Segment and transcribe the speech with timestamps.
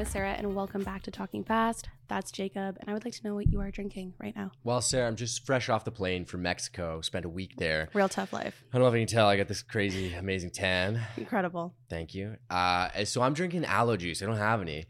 [0.00, 1.90] Name is Sarah, and welcome back to Talking Fast.
[2.08, 4.50] That's Jacob, and I would like to know what you are drinking right now.
[4.64, 7.02] Well, Sarah, I'm just fresh off the plane from Mexico.
[7.02, 7.90] Spent a week there.
[7.92, 8.64] Real tough life.
[8.72, 9.28] I don't know if you can tell.
[9.28, 11.02] I got this crazy, amazing tan.
[11.18, 11.74] Incredible.
[11.90, 12.38] Thank you.
[12.48, 14.22] Uh, so I'm drinking aloe juice.
[14.22, 14.86] I don't have any.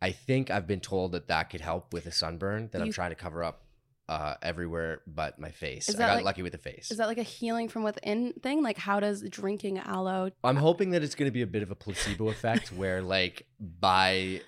[0.00, 3.10] I think I've been told that that could help with a sunburn that I'm trying
[3.10, 3.64] to cover up
[4.08, 5.94] uh, everywhere but my face.
[5.94, 6.90] I got like- lucky with the face.
[6.90, 8.62] Is that like a healing from within thing?
[8.62, 10.30] Like, how does drinking aloe?
[10.42, 13.46] I'm hoping that it's going to be a bit of a placebo effect where like
[13.60, 14.40] by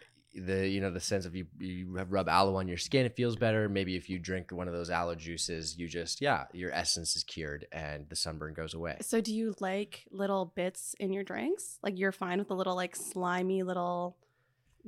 [0.44, 3.36] the you know the sense of you you rub aloe on your skin it feels
[3.36, 7.16] better maybe if you drink one of those aloe juices you just yeah your essence
[7.16, 11.24] is cured and the sunburn goes away So, do you like little bits in your
[11.24, 11.78] drinks?
[11.82, 14.16] Like, you're fine with the little, like, slimy little.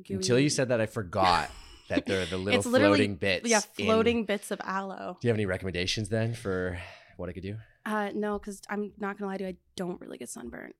[0.06, 0.16] Gooey...
[0.16, 1.50] until you said that I forgot
[1.88, 5.16] that they're the little floating bits Yeah, in- floating bits of aloe.
[5.20, 6.78] do you have any recommendations then for
[7.16, 7.56] what I could do
[7.86, 10.74] Uh, no, because I'm not gonna lie to you, I don't really get sunburnt.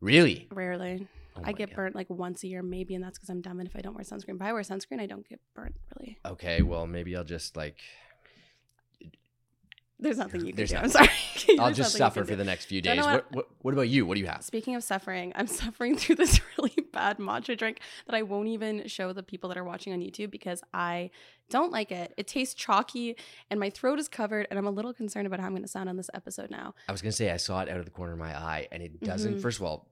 [0.00, 1.06] really Rarely.
[1.38, 1.76] Oh I get God.
[1.76, 3.60] burnt like once a year, maybe, and that's because I'm dumb.
[3.60, 6.18] And if I don't wear sunscreen, if I wear sunscreen, I don't get burnt really.
[6.26, 7.78] okay well maybe I'll just like
[10.00, 10.76] There's nothing you can There's do.
[10.76, 11.08] I'm sorry.
[11.58, 14.06] I'll just suffer for the next few Don't days know what, what what about you
[14.06, 17.80] what do you have Speaking of suffering, I'm suffering through this really bad matcha drink
[18.06, 21.10] that I won't even show the people that are watching on YouTube because I
[21.50, 22.12] don't like it.
[22.16, 23.16] It tastes chalky
[23.50, 25.68] and my throat is covered, and I'm a little concerned about how I'm going to
[25.68, 26.74] sound on this episode now.
[26.88, 28.82] I was gonna say I saw it out of the corner of my eye, and
[28.82, 29.36] it doesn't.
[29.36, 29.40] Mhm.
[29.42, 29.88] First of all,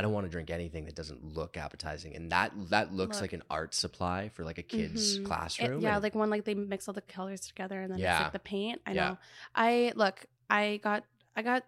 [0.00, 3.20] I don't want to drink anything that doesn't look appetizing, and that that looks Look.
[3.24, 5.20] like an art supply for like a kid's Mhm.
[5.20, 5.80] It- classroom.
[5.82, 8.22] yeah, and- like one like they mix all the colors together and then it's Yeah.
[8.22, 8.80] like the paint.
[8.86, 9.08] I Yeah.
[9.10, 9.18] know.
[9.54, 10.24] I look.
[10.48, 11.04] I got.
[11.36, 11.64] I got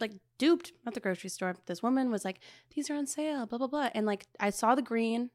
[0.00, 1.54] like duped at the grocery store.
[1.66, 2.40] This woman was like,
[2.74, 3.90] "These are on sale." Blah blah blah.
[3.94, 5.30] And like I saw the green.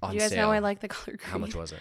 [0.00, 0.46] on you guys sale.
[0.46, 1.28] know I like the color green.
[1.32, 1.80] How much was it?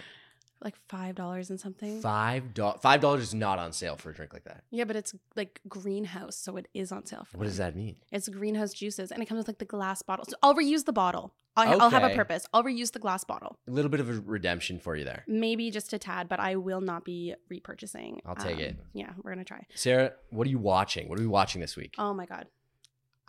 [0.62, 2.02] Like five dollars and something.
[2.02, 2.80] Five dollars.
[2.82, 4.64] Five dollars is not on sale for a drink like that.
[4.72, 7.96] Yeah, but it's like greenhouse, so it is on sale for What does that mean?
[8.12, 10.26] It's greenhouse juices, and it comes with like the glass bottle.
[10.28, 11.34] So I'll reuse the bottle.
[11.56, 12.46] I'll, I'll have a purpose.
[12.54, 15.72] I'll reuse the glass bottle, A little bit of a redemption for you there, maybe
[15.72, 18.20] just a tad, but I will not be repurchasing.
[18.28, 18.76] I'll take it.
[18.80, 19.66] Um, yeah, we're gonna try.
[19.74, 20.14] Sarah.
[20.30, 21.10] What are you watching?
[21.10, 21.96] What are we watching this week?
[21.98, 22.48] Oh my god,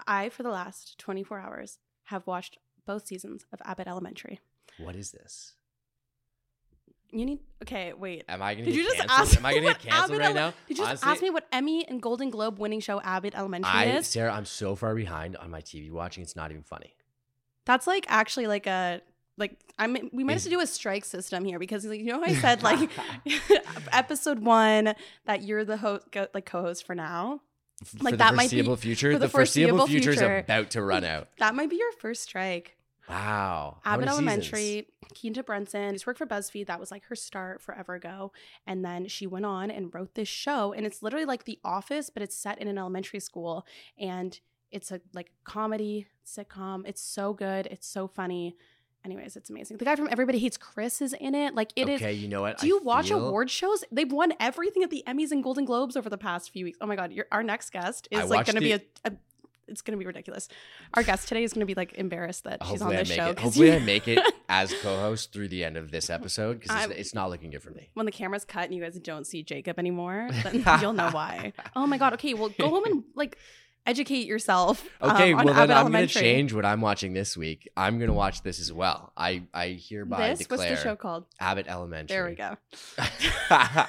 [0.06, 4.40] I for the last twenty four hours have watched both seasons of Abbott Elementary.
[4.78, 5.54] What is this?
[7.10, 7.92] You need okay.
[7.94, 8.24] Wait.
[8.28, 9.20] Am I gonna Did get you just canceled?
[9.28, 9.38] ask?
[9.38, 10.52] Am I gonna get canceled right now?
[10.68, 13.70] Did you just Honestly, ask me what Emmy and Golden Globe winning show Abbott Elementary
[13.72, 14.06] I, is?
[14.06, 16.22] Sarah, I'm so far behind on my TV watching.
[16.22, 16.94] It's not even funny.
[17.64, 19.00] That's like actually like a
[19.38, 22.06] like I mean we might have to do a strike system here because like, you
[22.06, 22.90] know how I said like
[23.92, 24.94] episode one
[25.26, 27.40] that you're the host like co-host for now.
[27.82, 29.12] F- Like, for that might be- future.
[29.12, 31.28] for the the foreseeable, foreseeable future is about to run out.
[31.38, 32.76] That might be your first strike.
[33.08, 33.78] Wow.
[33.84, 34.88] Abbott Elementary?
[35.18, 35.92] Quinta Brunson.
[35.94, 36.66] She's worked for BuzzFeed.
[36.66, 38.32] That was like her start forever ago.
[38.66, 40.72] And then she went on and wrote this show.
[40.72, 43.66] And it's literally like The Office, but it's set in an elementary school.
[43.98, 44.38] And
[44.70, 46.86] it's a like comedy sitcom.
[46.86, 47.66] It's so good.
[47.70, 48.54] It's so funny.
[49.04, 49.76] Anyways, it's amazing.
[49.78, 51.54] The guy from Everybody Hates Chris is in it.
[51.54, 52.02] Like it is.
[52.02, 52.58] okay, you know what?
[52.58, 53.84] Do you I watch feel- award shows?
[53.92, 56.78] They've won everything at the Emmys and Golden Globes over the past few weeks.
[56.80, 59.12] Oh my god, your, our next guest I is like going to be a, a.
[59.68, 60.48] It's going to be ridiculous.
[60.94, 63.16] Our guest today is going to be like embarrassed that she's on I this make
[63.18, 63.30] show.
[63.30, 63.38] it.
[63.44, 64.18] Hopefully, you- I make it
[64.48, 67.70] as co-host through the end of this episode because it's, it's not looking good for
[67.70, 67.90] me.
[67.94, 71.52] when the camera's cut and you guys don't see Jacob anymore, then you'll know why.
[71.76, 72.14] Oh my god.
[72.14, 73.36] Okay, well, go home and like
[73.88, 74.86] educate yourself.
[75.00, 77.68] um, Okay, on well then Abbott I'm going to change what I'm watching this week.
[77.76, 79.12] I'm going to watch this as well.
[79.16, 81.24] I I hereby This what's the show called?
[81.40, 82.14] Abbott Elementary.
[82.14, 82.56] There we go.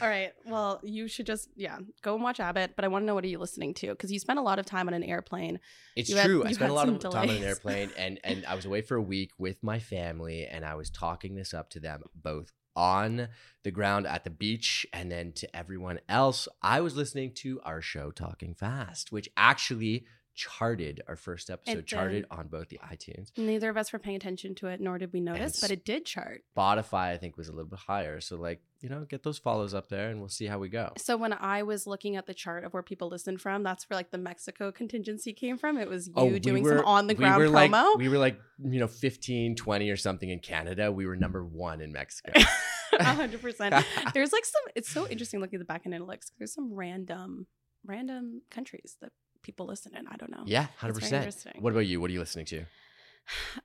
[0.00, 0.32] All right.
[0.46, 2.72] Well, you should just yeah go and watch Abbott.
[2.76, 4.58] But I want to know what are you listening to because you spent a lot
[4.58, 5.58] of time on an airplane.
[5.96, 6.44] It's You had- true.
[6.44, 8.94] I spent a lot of time on an airplane, and and I was away for
[8.96, 13.28] a week with my family, and I was talking this up to them both on
[13.64, 16.46] the ground at the beach, and then to everyone else.
[16.62, 20.06] I was listening to our show, Talking Fast, which actually
[20.38, 23.36] charted our first episode, charted on both the iTunes.
[23.36, 26.06] Neither of us were paying attention to it, nor did we notice, but it did
[26.06, 26.44] chart.
[26.56, 28.20] Spotify, I think, was a little bit higher.
[28.20, 30.92] So, like, you know, get those follows up there, and we'll see how we go.
[30.96, 33.96] So when I was looking at the chart of where people listened from, that's where
[33.96, 35.76] like the Mexico contingency came from.
[35.76, 37.72] It was oh, you Oh, we doing were- some on the we ground were promo.
[37.72, 40.92] Like, we were like, you know, 15, 20 or something in Canada.
[40.92, 42.32] We were number one in Mexico.
[43.00, 43.74] A hundred percent.
[44.14, 44.62] There's like some.
[44.74, 46.30] It's so interesting looking at the back end analytics.
[46.38, 47.46] There's some random,
[47.84, 49.12] random countries that
[49.42, 50.06] people listen in.
[50.06, 50.42] I don't know.
[50.46, 51.34] Yeah, hundred percent.
[51.60, 52.00] What about you?
[52.00, 52.64] What are you listening to?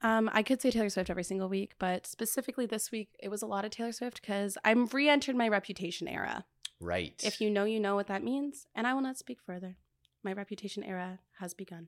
[0.02, 3.42] Um, I could say Taylor Swift every single week, but specifically this week, it was
[3.42, 6.44] a lot of Taylor Swift because I'm re-entered my reputation era.
[6.81, 7.14] Right.
[7.24, 9.78] If you know, you know what that means, and I will not speak further.
[10.22, 11.88] My reputation era has begun.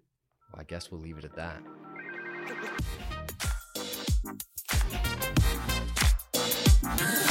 [0.53, 1.61] well, I guess we'll leave it at that.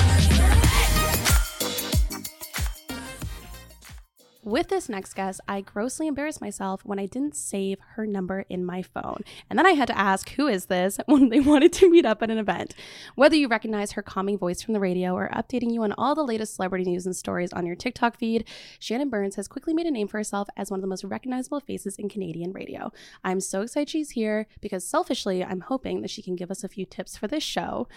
[4.44, 8.62] With this next guest, I grossly embarrassed myself when I didn't save her number in
[8.62, 9.22] my phone.
[9.48, 12.22] And then I had to ask, who is this, when they wanted to meet up
[12.22, 12.74] at an event.
[13.14, 16.22] Whether you recognize her calming voice from the radio or updating you on all the
[16.22, 18.46] latest celebrity news and stories on your TikTok feed,
[18.78, 21.60] Shannon Burns has quickly made a name for herself as one of the most recognizable
[21.60, 22.92] faces in Canadian radio.
[23.24, 26.68] I'm so excited she's here because selfishly, I'm hoping that she can give us a
[26.68, 27.88] few tips for this show.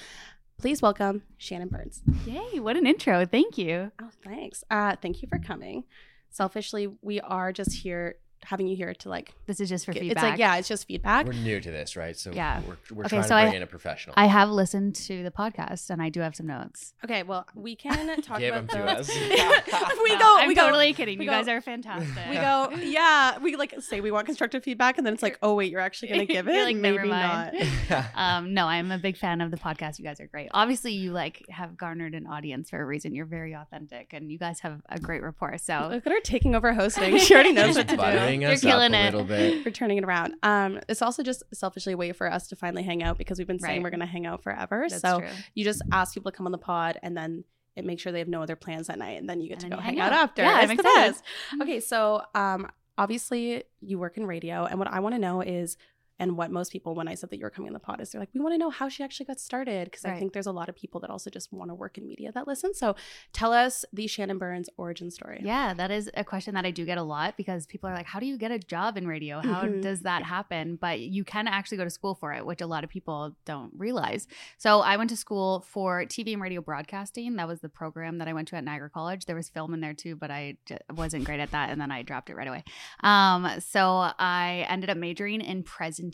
[0.58, 2.02] Please welcome Shannon Burns.
[2.26, 3.26] Yay, what an intro.
[3.26, 3.92] Thank you.
[4.02, 4.64] Oh, thanks.
[4.72, 5.84] Uh, thank you for coming.
[6.30, 9.34] Selfishly, we are just here having you here to like.
[9.46, 10.24] This is just for get- feedback.
[10.24, 11.26] It's like yeah, it's just feedback.
[11.26, 12.16] We're new to this, right?
[12.18, 12.62] So Yeah.
[12.68, 14.14] we're, we're Okay, trying so to I- in a professional.
[14.18, 16.94] I have listened to the podcast and I do have some notes.
[17.04, 19.10] Okay, well, we can talk Give about them to those.
[19.10, 19.16] us.
[20.04, 20.36] we No, go.
[20.40, 20.66] I'm we go.
[20.66, 21.20] totally kidding.
[21.20, 22.30] we You go- guys are fantastic.
[22.30, 22.70] We go.
[22.82, 25.82] Yeah, we like say we want constructive feedback, and then it's like, oh wait, you're
[25.82, 26.64] actually gonna give it.
[26.64, 27.70] Like, Maybe never mind.
[27.90, 28.06] not.
[28.16, 30.00] um, no, I'm a big fan of the podcast.
[30.00, 30.50] You guys are great.
[30.54, 33.14] Obviously, you like have garnered an audience for a reason.
[33.16, 35.58] You're very authentic, and you guys have a great rapport.
[35.58, 37.18] So Look at her taking over hosting.
[37.18, 38.02] She already knows She's what to do.
[38.28, 39.12] Buttering You're us killing up a it.
[39.14, 39.64] little bit.
[39.64, 40.36] For turning it around.
[40.44, 43.48] Um, it's also just selfishly a way for us to finally hang out because we've
[43.48, 43.84] been saying Right.
[43.84, 44.86] we're gonna hang out forever.
[44.90, 45.30] that's so true.
[45.56, 47.44] you just ask people to come on the pod and then
[47.76, 49.72] it makes sure they have no other plans that night and then you get And
[49.72, 50.20] to go hang hang out out.
[50.30, 50.42] after.
[50.42, 51.24] Yeah, It's I'm the best.
[51.62, 55.78] Okay, so um obviously you work in radio and what I want to know is
[56.20, 58.20] and what most people when I said that you're coming on the pod is they're
[58.22, 59.86] like, we want to know how she actually got started.
[59.86, 62.08] Because I think there's a lot of people that also just want to work in
[62.08, 62.74] media that listen.
[62.74, 62.96] So
[63.34, 65.42] tell us the Shannon Burns origin story.
[65.44, 68.06] Yeah, that is a question that I do get a lot because people are like,
[68.08, 69.40] "How do you get a job in radio?
[69.42, 69.82] How Mhm.
[69.82, 72.84] does that happen?" But you can actually go to school for it, which a lot
[72.84, 74.28] of people don't realize.
[74.58, 77.36] So I went to school for TV and radio broadcasting.
[77.36, 79.26] That was the program that I went to at Niagara College.
[79.26, 81.92] There was film in there too, but I j- wasn't great at that, and then
[81.92, 82.64] I dropped it right away.
[83.04, 86.07] Um, so I ended up majoring in presentation,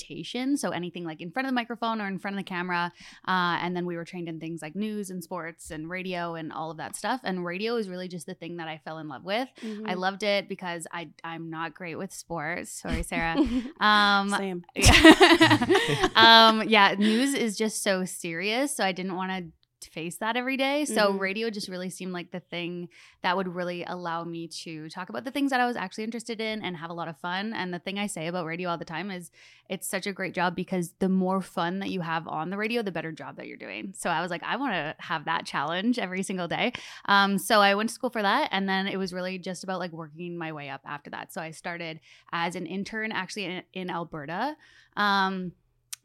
[0.57, 2.91] so anything like in front of the microphone or in front of the camera.
[3.27, 6.51] Uh, and then we were trained in things like news and sports and radio and
[6.51, 7.21] all of that stuff.
[7.23, 9.47] And radio is really just the thing that I fell in love with.
[9.62, 9.89] Mhm.
[9.89, 12.71] I loved it because I I'm not great with sports.
[12.71, 13.35] Sorry, Sarah.
[13.79, 14.63] Um, Same.
[16.15, 19.51] um, yeah, news is just so serious, so I didn't want to
[19.86, 20.86] face that every day.
[20.86, 21.20] So Mhm.
[21.20, 22.90] radio just really seemed like the thing
[23.22, 26.40] that would really allow me to talk about the things that I was actually interested
[26.42, 27.54] in and have a lot of fun.
[27.54, 29.32] And the thing I say about radio all the time is
[29.70, 32.82] it's such a great job because the more fun that you have on the radio,
[32.82, 33.94] the better job that you're doing.
[33.96, 36.74] So I was like, I want to have that challenge every single day.
[37.06, 39.80] Um, so I went to school for that, and then it was really just about
[39.80, 41.34] like working my way up after that.
[41.34, 42.00] So I started
[42.32, 44.56] as an intern actually in, in Alberta.
[44.96, 45.54] Um,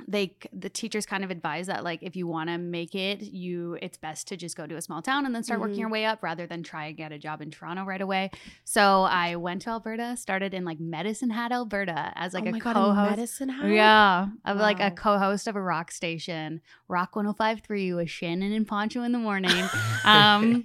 [0.06, 3.76] they the teachers kind of advise that like if you want to make it you
[3.82, 5.80] it's best to just go to a small town and then start working Mhm.
[5.80, 8.30] your way up rather than try and get a job in Toronto right away.
[8.64, 12.52] So I went to Alberta, started in like Medicine Hat, Alberta as like oh a
[12.52, 13.10] my God, in co-host.
[13.10, 13.70] medicine hat?
[13.70, 19.02] Yeah, of like a co-host of a rock station, Rock 105.3 with Shannon and Poncho
[19.02, 19.50] in the morning.
[20.04, 20.64] Um,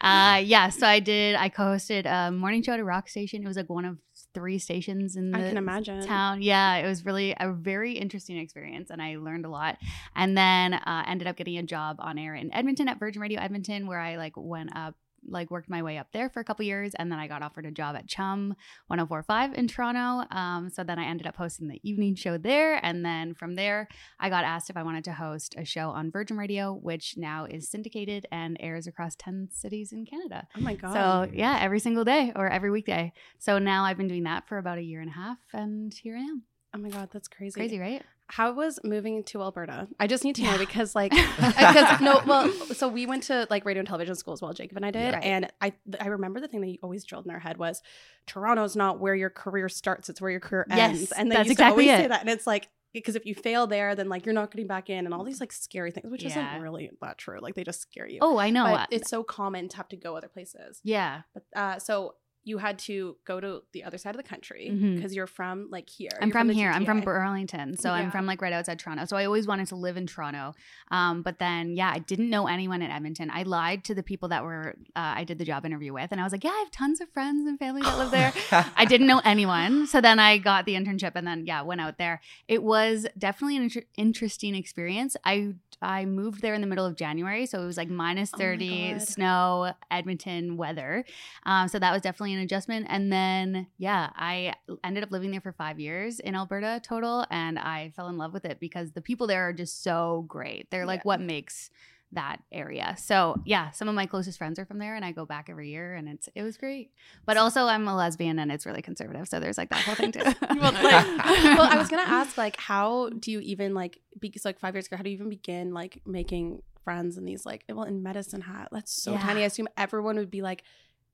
[0.00, 1.36] uh, yeah, so I did.
[1.36, 3.42] I co-hosted a morning show at a rock station.
[3.44, 3.98] It was like one of
[4.34, 6.06] three stations in the I can imagine.
[6.06, 6.42] town.
[6.42, 9.78] Yeah, it was really a very interesting experience, and I learned a lot.
[10.14, 13.40] And then uh, ended up getting a job on air in Edmonton at Virgin Radio
[13.40, 14.94] Edmonton, where I like went up
[15.28, 17.66] like worked my way up there for a couple years and then I got offered
[17.66, 18.54] a job at Chum
[18.88, 20.26] 1045 in Toronto.
[20.34, 22.84] Um, so then I ended up hosting the evening show there.
[22.84, 26.10] And then from there, I got asked if I wanted to host a show on
[26.10, 30.46] Virgin Radio, which now is syndicated and airs across 10 cities in Canada.
[30.56, 30.92] Oh my god.
[30.92, 33.12] So yeah, every single day or every weekday.
[33.38, 36.16] So now I've been doing that for about a year and a half and here
[36.16, 36.42] I am.
[36.74, 37.54] oh my god, that's crazy.
[37.54, 38.02] Crazy, right?
[38.32, 39.88] How was moving to Alberta?
[39.98, 40.58] I just need to know Yeah.
[40.58, 44.40] because like because no well so we went to like radio and television school as
[44.40, 45.24] well Jacob and I did Right.
[45.24, 47.82] and I I remember the thing that you always drilled in our head was
[48.26, 51.48] Toronto's not where your career starts it's where your career Yes, ends and they that's
[51.48, 52.08] used exactly to always say it.
[52.08, 54.90] that and it's like because if you fail there then like you're not getting back
[54.90, 56.28] in and all these like scary things which Yeah.
[56.30, 58.64] isn't really that true like they just scare you Oh, I know.
[58.64, 61.22] but it's so common to have to go other places yeah.
[61.34, 65.14] but uh so you had to go to the other side of the country because
[65.14, 66.70] you're from like here I'm from, the here.
[66.70, 67.76] I'm from Burlington.
[67.76, 69.04] So I'm from like right outside Toronto.
[69.04, 70.54] So I always wanted to live in Toronto.
[70.90, 73.30] Um, but then, yeah, I didn't know anyone in Edmonton.
[73.30, 76.12] I lied to the people that were, uh, I did the job interview with.
[76.12, 78.32] And I was like, yeah, I have tons of friends and family that live there.
[78.76, 79.86] I didn't know anyone.
[79.86, 82.20] So then I got the internship and then, yeah, went out there.
[82.48, 85.16] It was definitely an inter- interesting experience.
[85.24, 87.46] I, I moved there in the middle of January.
[87.46, 91.04] So it was like minus Oh 30 snow, Edmonton weather.
[91.44, 92.86] Um, so that was definitely an adjustment.
[92.88, 97.26] And then, yeah, I ended up living there for five years in Alberta total.
[97.30, 100.70] And I fell in love with it because the people there are just so great.
[100.70, 101.04] They're like Yeah.
[101.08, 101.70] what makes
[102.12, 102.96] that area.
[102.98, 105.70] So yeah, some of my closest friends are from there and I go back every
[105.70, 106.90] year and it's it was great.
[107.24, 109.28] But also I'm a lesbian and it's really conservative.
[109.28, 110.20] So there's like that whole thing too.
[110.58, 114.58] well, like, well, I was gonna ask, like, how do you even like because like
[114.58, 117.84] five years ago, how do you even begin like making friends in these like well
[117.84, 118.68] in medicine hat?
[118.72, 119.20] That's so Yeah.
[119.22, 119.42] tiny.
[119.42, 120.64] I assume everyone would be like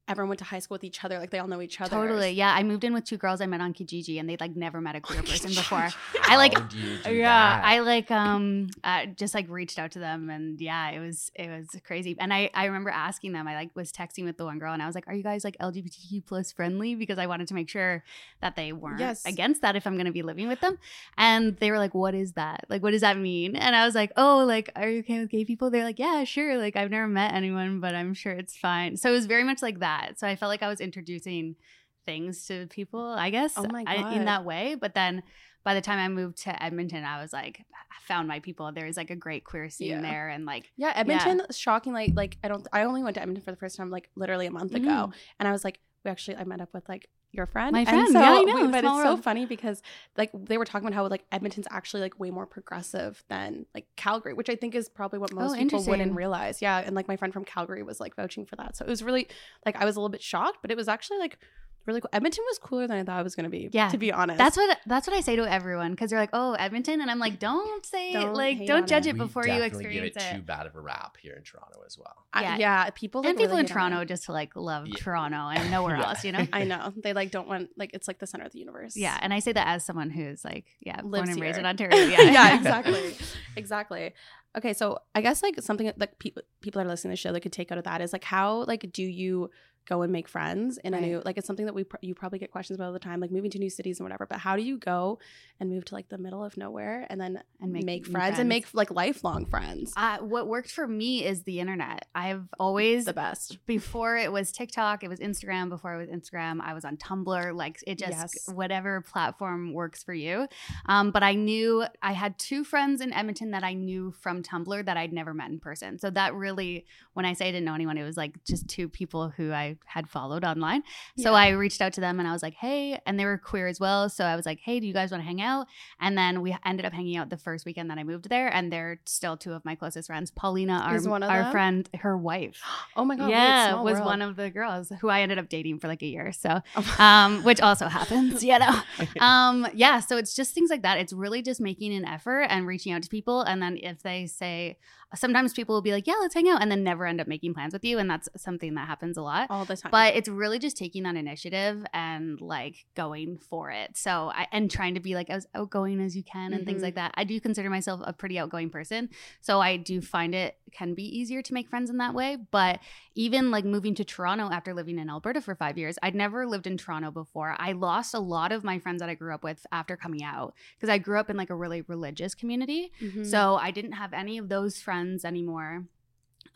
[0.08, 1.90] everyone went to high school with each other, like they all know each other.
[1.96, 2.30] Totally.
[2.30, 2.54] Yeah.
[2.54, 4.94] I moved in with two girls I met on Kijiji and they'd like never met
[4.94, 5.88] a queer person before.
[6.22, 7.64] I like do you do yeah that?
[7.64, 11.48] i like um uh, just like reached out to them and yeah it was it
[11.48, 14.58] was crazy and i i remember asking them i like was texting with the one
[14.58, 17.46] girl and i was like are you guys like lgbtq plus friendly because i wanted
[17.48, 18.02] to make sure
[18.42, 19.24] that they weren't Yes.
[19.24, 20.78] against that if i'm going to be living with them
[21.16, 23.94] and they were like what is that like what does that mean and i was
[23.94, 26.90] like oh like are you okay with gay people they're like yeah sure like i've
[26.90, 29.95] never met anyone but i'm sure it's fine so it was very much like that
[30.16, 31.56] so i felt like i was introducing
[32.04, 35.22] things to people i guess Oh my I- in that way but then
[35.64, 38.70] by the time I moved to Edmonton, I was like, I found my people.
[38.72, 40.00] There's like a great queer scene Yeah.
[40.00, 43.50] there, and like, Yeah, Edmonton, shockingly, like I don't I only went to Edmonton for
[43.50, 44.86] the first time like literally a month ago.
[44.88, 45.12] Mm.
[45.40, 47.72] And I was like, we actually I met up with like your friend.
[47.72, 49.22] My And friend, so yeah, I know, we- but it's so world.
[49.22, 49.82] funny because
[50.16, 53.86] like they were talking about how like Edmonton's actually like way more progressive than like
[53.96, 56.62] Calgary, which I think is probably what most Oh, people wouldn't realize.
[56.62, 56.78] Yeah.
[56.78, 58.76] And like my friend from Calgary was like vouching for that.
[58.76, 59.28] So it was really
[59.64, 61.38] like I was a little bit shocked, but it was actually like
[61.86, 62.10] really cool.
[62.12, 63.68] Edmonton was cooler than I thought it was gonna be.
[63.72, 64.38] Yeah, To be honest.
[64.38, 67.18] that's what that's what I say to everyone because they're like, oh, Edmonton, and I'm
[67.18, 69.10] like, don't say Don't like, don't judge it.
[69.10, 70.36] it before you experience give it, it.
[70.36, 72.26] too bad of a rap here in Toronto as well.
[72.32, 72.56] I- yeah.
[72.58, 72.90] yeah.
[72.90, 73.74] People like, and people really in hate it.
[73.74, 74.94] Toronto just to like love Yeah.
[74.98, 76.08] Toronto and nowhere Yeah.
[76.08, 76.46] else, you know.
[76.52, 76.92] I know.
[77.02, 78.96] They like don't want like it's like the center of the universe.
[78.96, 81.66] Yeah, and I say that as someone who's like, yeah, born Lives and raised in
[81.66, 81.96] Ontario.
[81.96, 83.16] Yeah, yeah, exactly.
[83.56, 84.12] exactly.
[84.56, 87.32] Okay, so I guess like something that people people that are listening to the show
[87.32, 89.50] that could take out of that is like how like do you
[89.86, 91.06] go and make friends in a Right.
[91.06, 93.20] new like it's something that we pr- you probably get questions about all the time
[93.20, 95.18] like moving to new cities and whatever but how do you go
[95.60, 98.38] and move to like the middle of nowhere and then And make, make new friends,
[98.38, 102.06] and make like lifelong friends Uh, what worked for me is the internet.
[102.14, 105.68] I've always the best before it was TikTok, it was Instagram.
[105.68, 107.54] Before it was Instagram, I was on Tumblr.
[107.56, 108.48] Like it just Yes.
[108.52, 110.46] whatever platform works for you.
[110.86, 114.84] Um, but I knew I had two friends in Edmonton that I knew from Tumblr
[114.84, 115.98] that I'd never met in person.
[115.98, 118.88] So that really, when I say I didn't know anyone, it was like just two
[118.88, 120.82] people who I had followed online.
[121.18, 121.38] So Yeah.
[121.38, 123.78] I reached out to them and I was like, hey, and they were queer as
[123.78, 124.08] well.
[124.08, 125.66] So I was like, hey, do you guys want to hang out?
[126.00, 128.72] And then we ended up hanging out the first weekend that I moved there, and
[128.72, 130.30] they're still two of my closest friends.
[130.30, 132.60] Paulina, our, Is one of our friend, her wife
[132.96, 134.06] oh my god yeah, was world.
[134.06, 136.32] one of the girls who I ended up dating for like a year.
[136.32, 136.96] So, Oh.
[137.04, 138.80] um, which also happens, you know.
[139.20, 140.98] Um, yeah, so it's just things like that.
[140.98, 144.26] It's really just making an effort and reaching out to people, and then if they
[144.26, 144.78] say,
[145.14, 147.54] sometimes people will be like, "Yeah, let's hang out," and then never end up making
[147.54, 149.46] plans with you, and that's something that happens a lot.
[149.50, 153.96] all the time But it's really just taking that initiative and like going for it.
[153.96, 156.84] So I and trying to be like as outgoing as you can and things Mhm.
[156.84, 157.12] like that.
[157.14, 159.08] I do consider myself a pretty outgoing person.
[159.40, 162.36] So I do find it can be easier to make friends in that way.
[162.50, 162.80] But
[163.14, 166.66] even like moving to Toronto after living in Alberta for five years, I'd never lived
[166.66, 167.54] in Toronto before.
[167.58, 170.54] I lost a lot of my friends that I grew up with after coming out
[170.76, 172.92] because I grew up in like a really religious community.
[173.00, 173.24] Mhm.
[173.26, 175.86] So I didn't have any of those friends anymore.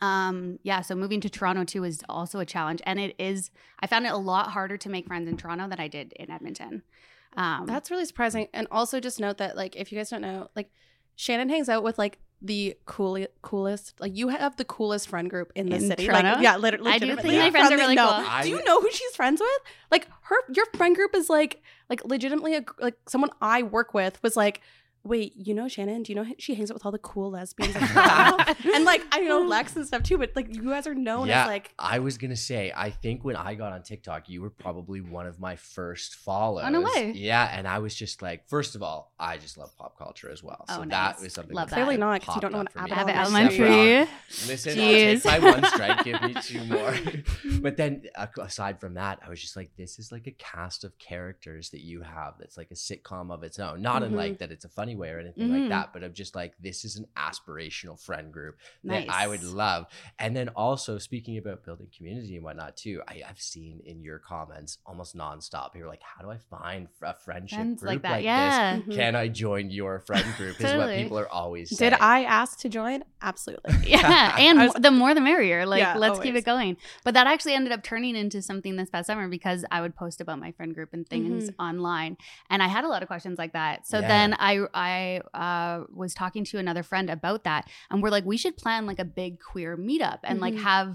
[0.01, 3.51] Um, yeah, so moving to Toronto too is also a challenge, and it is.
[3.79, 6.31] I found it a lot harder to make friends in Toronto than I did in
[6.31, 6.83] Edmonton.
[7.37, 8.47] Um, That's really surprising.
[8.53, 10.69] And also just note that like if you guys don't know, like
[11.15, 15.51] Shannon hangs out with like the coolest coolest like you have the coolest friend group
[15.55, 16.07] in the In city.
[16.07, 16.33] Toronto?
[16.33, 16.91] Like yeah, literally.
[16.91, 17.37] I do legitimately.
[17.37, 18.23] think my friends are really no.
[18.23, 18.41] cool.
[18.41, 19.73] Do you know who she's friends with?
[19.91, 24.21] Like her your friend group is like like legitimately a, like someone I work with
[24.23, 24.61] was like
[25.03, 26.03] Wait, you know Shannon?
[26.03, 27.75] Do you know she hangs out with all the cool lesbians?
[27.75, 30.93] in Toronto?" and like I know Lex and stuff too, but like you guys are
[30.93, 34.29] known yeah, as like I was gonna say, I think when I got on TikTok,
[34.29, 36.63] you were probably one of my first follows.
[36.65, 37.13] Oh, no way.
[37.15, 40.43] Yeah, and I was just like, first of all, I just love pop culture as
[40.43, 40.65] well.
[40.69, 41.15] Oh, So nice.
[41.17, 41.83] that was something Love that that.
[41.85, 43.01] Clearly not because you don't know up what for me.
[43.01, 43.67] Abbott Elementary.
[43.67, 44.11] Elementary.
[44.47, 45.25] Listen, Jeez.
[45.25, 46.03] I'll take my one strike.
[46.03, 46.95] Give me two more.
[47.61, 50.83] but then, uh, aside from that, I was just like, this is like a cast
[50.83, 52.35] of characters that you have.
[52.39, 53.81] That's like a sitcom of its own.
[53.81, 54.15] Not in Mhm.
[54.15, 55.59] like that it's a funny way or anything Mhm.
[55.61, 59.43] like that, but I'm just like, this is an aspirational friend group that I would
[59.43, 59.85] love.
[60.19, 64.19] And then also speaking about building community and whatnot too, I, I've seen in your
[64.19, 65.73] comments almost nonstop.
[65.73, 68.17] People are like, how do I find a friendship Friends group like that.
[68.17, 68.23] this?
[68.25, 68.77] yeah.
[68.79, 68.95] Mhm.
[68.95, 70.59] Can I join your friend group?
[70.61, 71.91] Is what people are always saying.
[71.91, 73.03] Did I ask to join?
[73.21, 73.73] Absolutely.
[73.91, 75.65] Yeah, and was- the more the merrier.
[75.65, 76.77] Like, Yeah, let's keep it going.
[77.03, 80.21] But that actually ended up turning into something this past summer because I would post
[80.21, 81.61] about my friend group and things Mm-hmm.
[81.61, 82.17] online,
[82.49, 83.87] and I had a lot of questions like that.
[83.87, 84.07] So Yeah.
[84.07, 88.37] then I I uh, was talking to another friend about that, and we're like, we
[88.37, 90.63] should plan like a big queer meetup and like Mhm.
[90.71, 90.89] have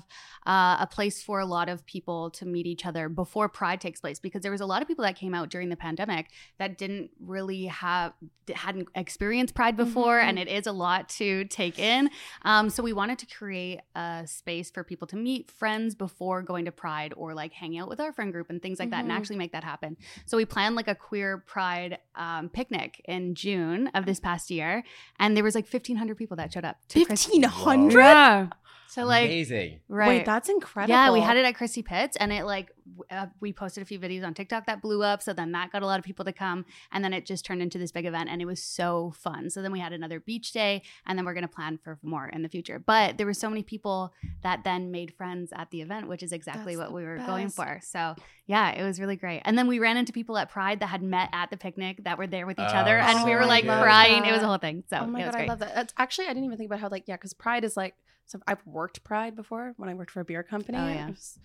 [0.54, 4.00] uh, a place for a lot of people to meet each other before Pride takes
[4.00, 6.24] place because there was a lot of people that came out during the pandemic
[6.58, 8.12] that didn't really have
[8.54, 10.26] hadn't experienced Pride before, Mhm.
[10.28, 11.28] and it is a lot to
[11.60, 12.02] take in.
[12.50, 16.64] Um, so we wanted to create a space for people to meet friends before going
[16.70, 19.10] to Pride or like hang out with our friend group and things like that and
[19.12, 19.16] Mhm.
[19.18, 19.90] actually make that happen.
[20.28, 21.92] So we planned like a queer Pride
[22.26, 24.82] um, picnic in June of this past year,
[25.18, 26.76] and there was like fifteen hundred people that showed up.
[26.88, 28.00] to Fifteen hundred.
[28.00, 28.48] Yeah.
[28.88, 29.80] So like Amazing.
[29.88, 30.08] right.
[30.08, 30.94] Wait, that's incredible.
[30.94, 32.70] Yeah, we had it at Christie Pits, and it like
[33.10, 35.22] uh, we posted a few videos on TikTok that blew up.
[35.22, 37.60] So then that got a lot of people to come, and then it just turned
[37.62, 39.50] into this big event, and it was so fun.
[39.50, 42.42] So then we had another beach day, and then we're gonna plan for more in
[42.42, 42.78] the future.
[42.78, 44.12] But there were so many people
[44.42, 47.48] that then made friends at the event, which is exactly That's what we were going
[47.48, 47.80] for.
[47.82, 48.14] So
[48.46, 49.42] yeah, it was really great.
[49.44, 52.16] And then we ran into people at Pride that had met at the picnic that
[52.18, 53.82] were there with each Oh, other, and we were like good.
[53.82, 54.24] crying.
[54.24, 54.84] It was a whole thing.
[54.88, 55.44] So oh my it was god, great.
[55.44, 55.74] I love that.
[55.74, 57.94] That's actually I didn't even think about how like yeah, because Pride is like
[58.28, 60.78] so I've worked Pride before when I worked for a beer company.
[60.78, 61.08] Oh, yeah.
[61.10, 61.38] Was-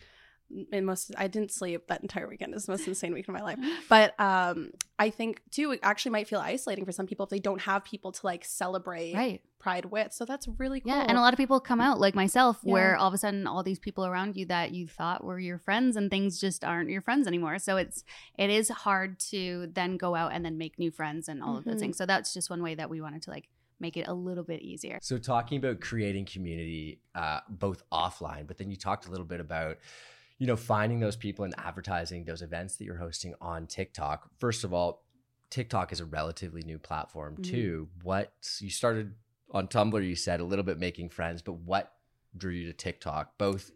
[0.74, 2.54] it most I didn't sleep that entire weekend.
[2.54, 3.58] It's the most insane week of my life.
[3.88, 7.40] But um, I think too, it actually might feel isolating for some people if they
[7.40, 9.42] don't have people to like celebrate Right.
[9.60, 10.12] Pride with.
[10.12, 10.92] So that's really cool.
[10.92, 12.74] Yeah, and a lot of people come out like myself, Yeah.
[12.74, 15.58] where all of a sudden all these people around you that you thought were your
[15.68, 17.58] friends and things just aren't your friends anymore.
[17.58, 18.04] So it's
[18.38, 21.64] it is hard to then go out and then make new friends and all of
[21.64, 21.80] those Mhm.
[21.84, 21.98] things.
[21.98, 23.48] So that's just one way that we wanted to like
[23.82, 25.00] make it a little bit easier.
[25.02, 29.40] So talking about creating community, uh, both offline, but then you talked a little bit
[29.40, 29.78] about,
[30.38, 34.30] you know, finding those people and advertising those events that you're hosting on TikTok.
[34.40, 35.04] First of all,
[35.50, 37.44] TikTok is a relatively new platform Mhm.
[37.44, 37.90] too.
[38.04, 39.16] What you started
[39.50, 41.98] on Tumblr, you said a little bit making friends, but what
[42.38, 43.72] drew you to TikTok, both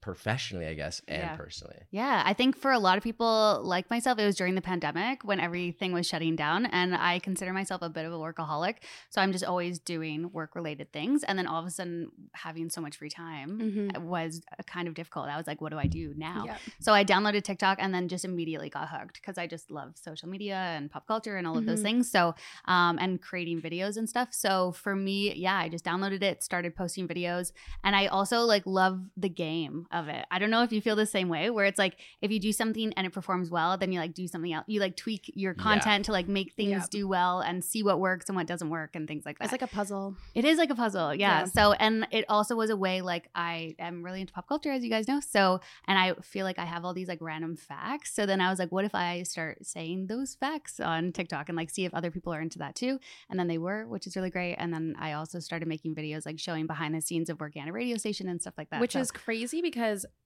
[0.00, 1.36] professionally, I guess, and Yeah.
[1.36, 1.76] personally?
[1.90, 5.22] Yeah, I think for a lot of people like myself, it was during the pandemic
[5.24, 6.66] when everything was shutting down.
[6.66, 8.76] And I consider myself a bit of a workaholic.
[9.10, 11.22] So I'm just always doing work related things.
[11.24, 13.98] And then all of a sudden, having so much free time Mhm.
[14.02, 15.28] was uh, kind of difficult.
[15.28, 16.44] I was like, what do I do now?
[16.46, 16.56] Yeah.
[16.80, 20.28] So I downloaded TikTok and then just immediately got hooked because I just love social
[20.28, 21.82] media and pop culture and all of those Mhm.
[21.82, 22.10] things.
[22.10, 22.34] So,
[22.64, 24.32] um, and creating videos and stuff.
[24.32, 27.52] So for me, yeah, I just downloaded it, started posting videos,
[27.84, 30.24] and I also like love the game of it.
[30.30, 32.52] I don't know if you feel the same way, where it's like if you do
[32.52, 34.64] something and it performs well, then you like do something else.
[34.68, 35.62] You like tweak your Yeah.
[35.62, 36.86] content to like make things Yeah.
[36.90, 39.44] do well and see what works and what doesn't work and things like that.
[39.44, 40.16] It's like a puzzle.
[40.34, 41.40] It is like a puzzle, yeah.
[41.40, 41.44] Yeah.
[41.46, 44.82] So, and it also was a way like I am really into pop culture, as
[44.84, 45.20] you guys know.
[45.20, 48.14] So, and I feel like I have all these like random facts.
[48.14, 51.56] So then I was like, what if I start saying those facts on TikTok and
[51.56, 52.98] like see if other people are into that too?
[53.28, 54.54] And then they were, which is really great.
[54.56, 57.68] And then I also started making videos like showing behind the scenes of working at
[57.68, 58.80] a radio station and stuff like that.
[58.80, 59.79] which So- is crazy because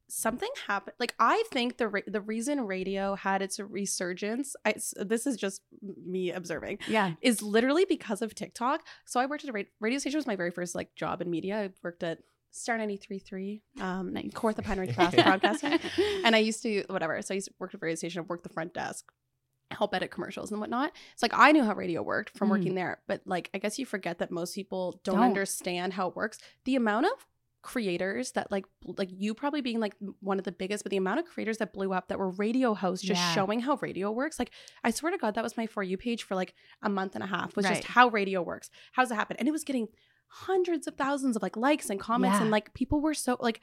[0.08, 5.26] something happened like i think the ra- the reason radio had its resurgence I, this
[5.26, 5.62] is just
[6.06, 8.82] me observing yeah, is literally because of tiktok.
[9.06, 11.30] So i worked at a ra- radio station was my very first like job in
[11.30, 11.56] media.
[11.64, 12.18] I worked at
[12.50, 14.12] star 93.3 um.
[14.34, 15.78] Kawartha Pine Ridge broadcasting
[16.24, 17.20] and i used to whatever.
[17.22, 19.10] So i used to work at the radio station I worked the front desk
[19.70, 20.92] help edit commercials and whatnot.
[21.14, 22.50] It's like i knew how radio worked from Mhm.
[22.52, 23.00] working there.
[23.08, 25.24] But like i guess you forget that most people don't, Don't.
[25.24, 26.38] understand how it works.
[26.66, 27.26] The amount of
[27.64, 28.64] creators that like
[28.98, 31.72] like you probably being like one of the biggest but the amount of creators that
[31.72, 33.32] blew up that were radio hosts just Yeah.
[33.34, 34.50] showing how radio works like
[34.84, 37.24] i swear to god that was my for you page for like a month and
[37.24, 37.76] a half was Right.
[37.76, 39.88] just how radio works how's it happen and it was getting
[40.28, 42.42] hundreds of thousands of like likes and comments Yeah.
[42.42, 43.60] and like people were so like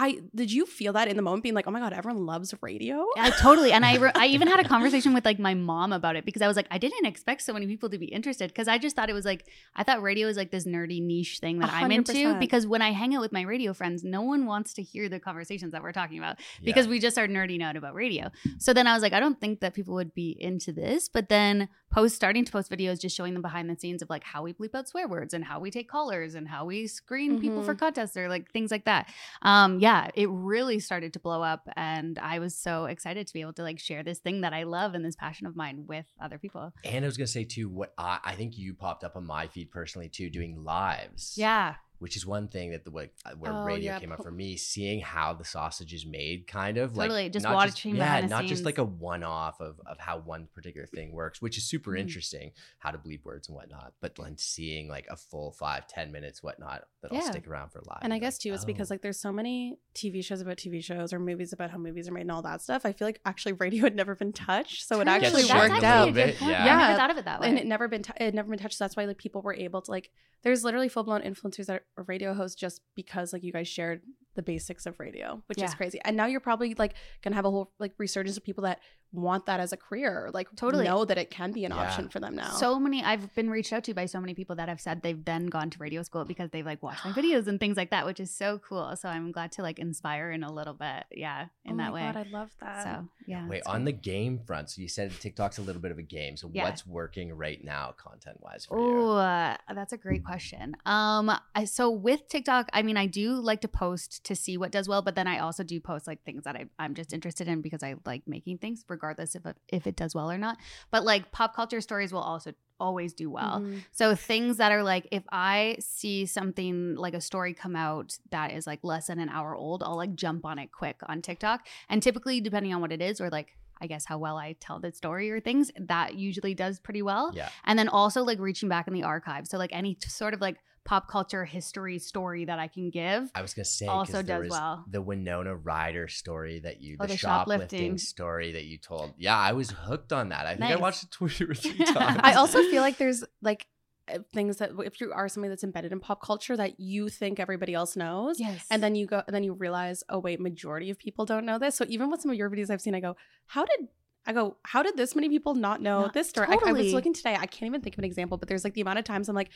[0.00, 2.54] I did you feel that in the moment being like, "Oh my god, everyone loves
[2.62, 3.70] radio?" I totally.
[3.70, 6.40] And I, re- I even had a conversation with like my mom about it because
[6.40, 8.96] I was like, I didn't expect so many people to be interested because I just
[8.96, 11.82] thought it was like, I thought radio is like this nerdy niche thing that i
[11.82, 14.82] am into because when I hang out with my radio friends, no one wants to
[14.82, 18.30] hear the conversations that we're talking about because we just are nerding out about radio.
[18.58, 21.10] So then I was like, I don't think that people would be into this.
[21.10, 24.24] But then post starting to post videos just showing them behind the scenes of like
[24.24, 27.40] how we bleep out swear words and how we take callers and how we screen
[27.40, 29.08] people for contests or like things like that.
[29.42, 33.40] Um, yeah, it really started to blow up and I was so excited to be
[33.40, 36.06] able to like share this thing that I love and this passion of mine with
[36.20, 36.72] other people.
[36.84, 39.46] And I was gonna say too, what I, I think you popped up on my
[39.46, 41.34] feed personally too, doing lives.
[41.36, 41.74] Yeah.
[42.00, 44.32] Which is one thing that the like uh, where Oh, radio yeah, came up for
[44.32, 48.02] me, seeing how the sausage is made, kind of Totally, like just not watching yeah,
[48.04, 51.40] behind the not just like a one off of of how one particular thing works,
[51.40, 52.00] which is super Mhm.
[52.00, 53.92] interesting, how to bleep words and whatnot.
[54.00, 57.30] But then seeing like a full five, ten minutes, whatnot, that'll Yeah.
[57.30, 57.98] stick around for live.
[58.02, 58.94] And I Like, guess too, it's because oh.
[58.94, 62.12] like there's so many TV shows about TV shows or movies about how movies are
[62.12, 62.84] made and all that stuff.
[62.84, 65.84] I feel like actually radio had never been touched, so it actually Gets worked shaken
[65.84, 66.08] out.
[66.08, 66.62] a little bit, yeah.
[66.64, 67.48] I never thought of it that way.
[67.48, 68.78] and it never been t- it never been touched.
[68.78, 70.10] So that's why like people were able to like.
[70.42, 74.02] There's literally full blown influencers that are radio host just because like you guys shared
[74.34, 76.00] the basics of radio, which is crazy.
[76.04, 78.80] And now you're probably like gonna have a whole like resurgence of people that
[79.12, 80.84] want that as a career, like Totally.
[80.84, 81.78] know that it can be an Yeah.
[81.78, 82.50] option for them now.
[82.50, 85.24] So many I've been reached out to by so many people that have said they've
[85.24, 88.06] then gone to radio school because they've like watched my videos and things like that,
[88.06, 88.94] which is so cool.
[88.96, 91.92] So I'm glad to like inspire in a little bit, yeah, in oh that my
[91.92, 92.00] way.
[92.12, 92.82] God, I love that.
[92.84, 93.46] so yeah.
[93.48, 93.84] Wait, on cool.
[93.86, 96.36] the game front, so you said TikTok's a little bit of a game.
[96.36, 96.64] So Yeah.
[96.64, 98.84] what's working right now, content wise for you?
[98.86, 100.76] Oh, uh, that's a great question.
[100.86, 104.70] Um, I, so with TikTok, I mean, I do like to post to see what
[104.72, 107.48] does well, but then I also do post like things that I, I'm just interested
[107.48, 110.58] in because I like making things, regardless if it, if it does well or not.
[110.90, 113.60] But like pop culture stories will also always do well.
[113.60, 113.84] Mhm.
[113.92, 118.52] So things that are like if I see something like a story come out that
[118.52, 121.66] is like less than an hour old, I'll like jump on it quick on TikTok.
[121.88, 124.78] And typically depending on what it is or like I guess how well I tell
[124.78, 127.32] the story or things, that usually does pretty well.
[127.34, 127.48] Yeah.
[127.64, 129.46] And then also like reaching back in the archive.
[129.46, 133.30] So like any t- sort of like pop culture history story that I can give.
[133.34, 134.84] I was gonna say Also does well.
[134.90, 137.98] The Winona Ryder story that you, Oh, the, the shoplifting, shoplifting.
[137.98, 139.12] story that you told.
[139.18, 140.46] Yeah, I was hooked on that.
[140.46, 142.20] I think I watched it two or three times.
[142.22, 143.66] I also feel like there's like
[144.12, 147.38] uh, things that if you are somebody that's embedded in pop culture that you think
[147.38, 148.40] everybody else knows.
[148.40, 148.66] Yes.
[148.70, 151.58] And then you go and then you realize, oh wait, majority of people don't know
[151.58, 151.76] this.
[151.76, 153.16] So even with some of your videos I've seen, I go,
[153.46, 153.88] how did
[154.26, 156.46] I go, how did this many people not know No, this story?
[156.50, 158.74] I- I, was looking today, I can't even think of an example, but there's like
[158.74, 159.50] the amount of times I'm like,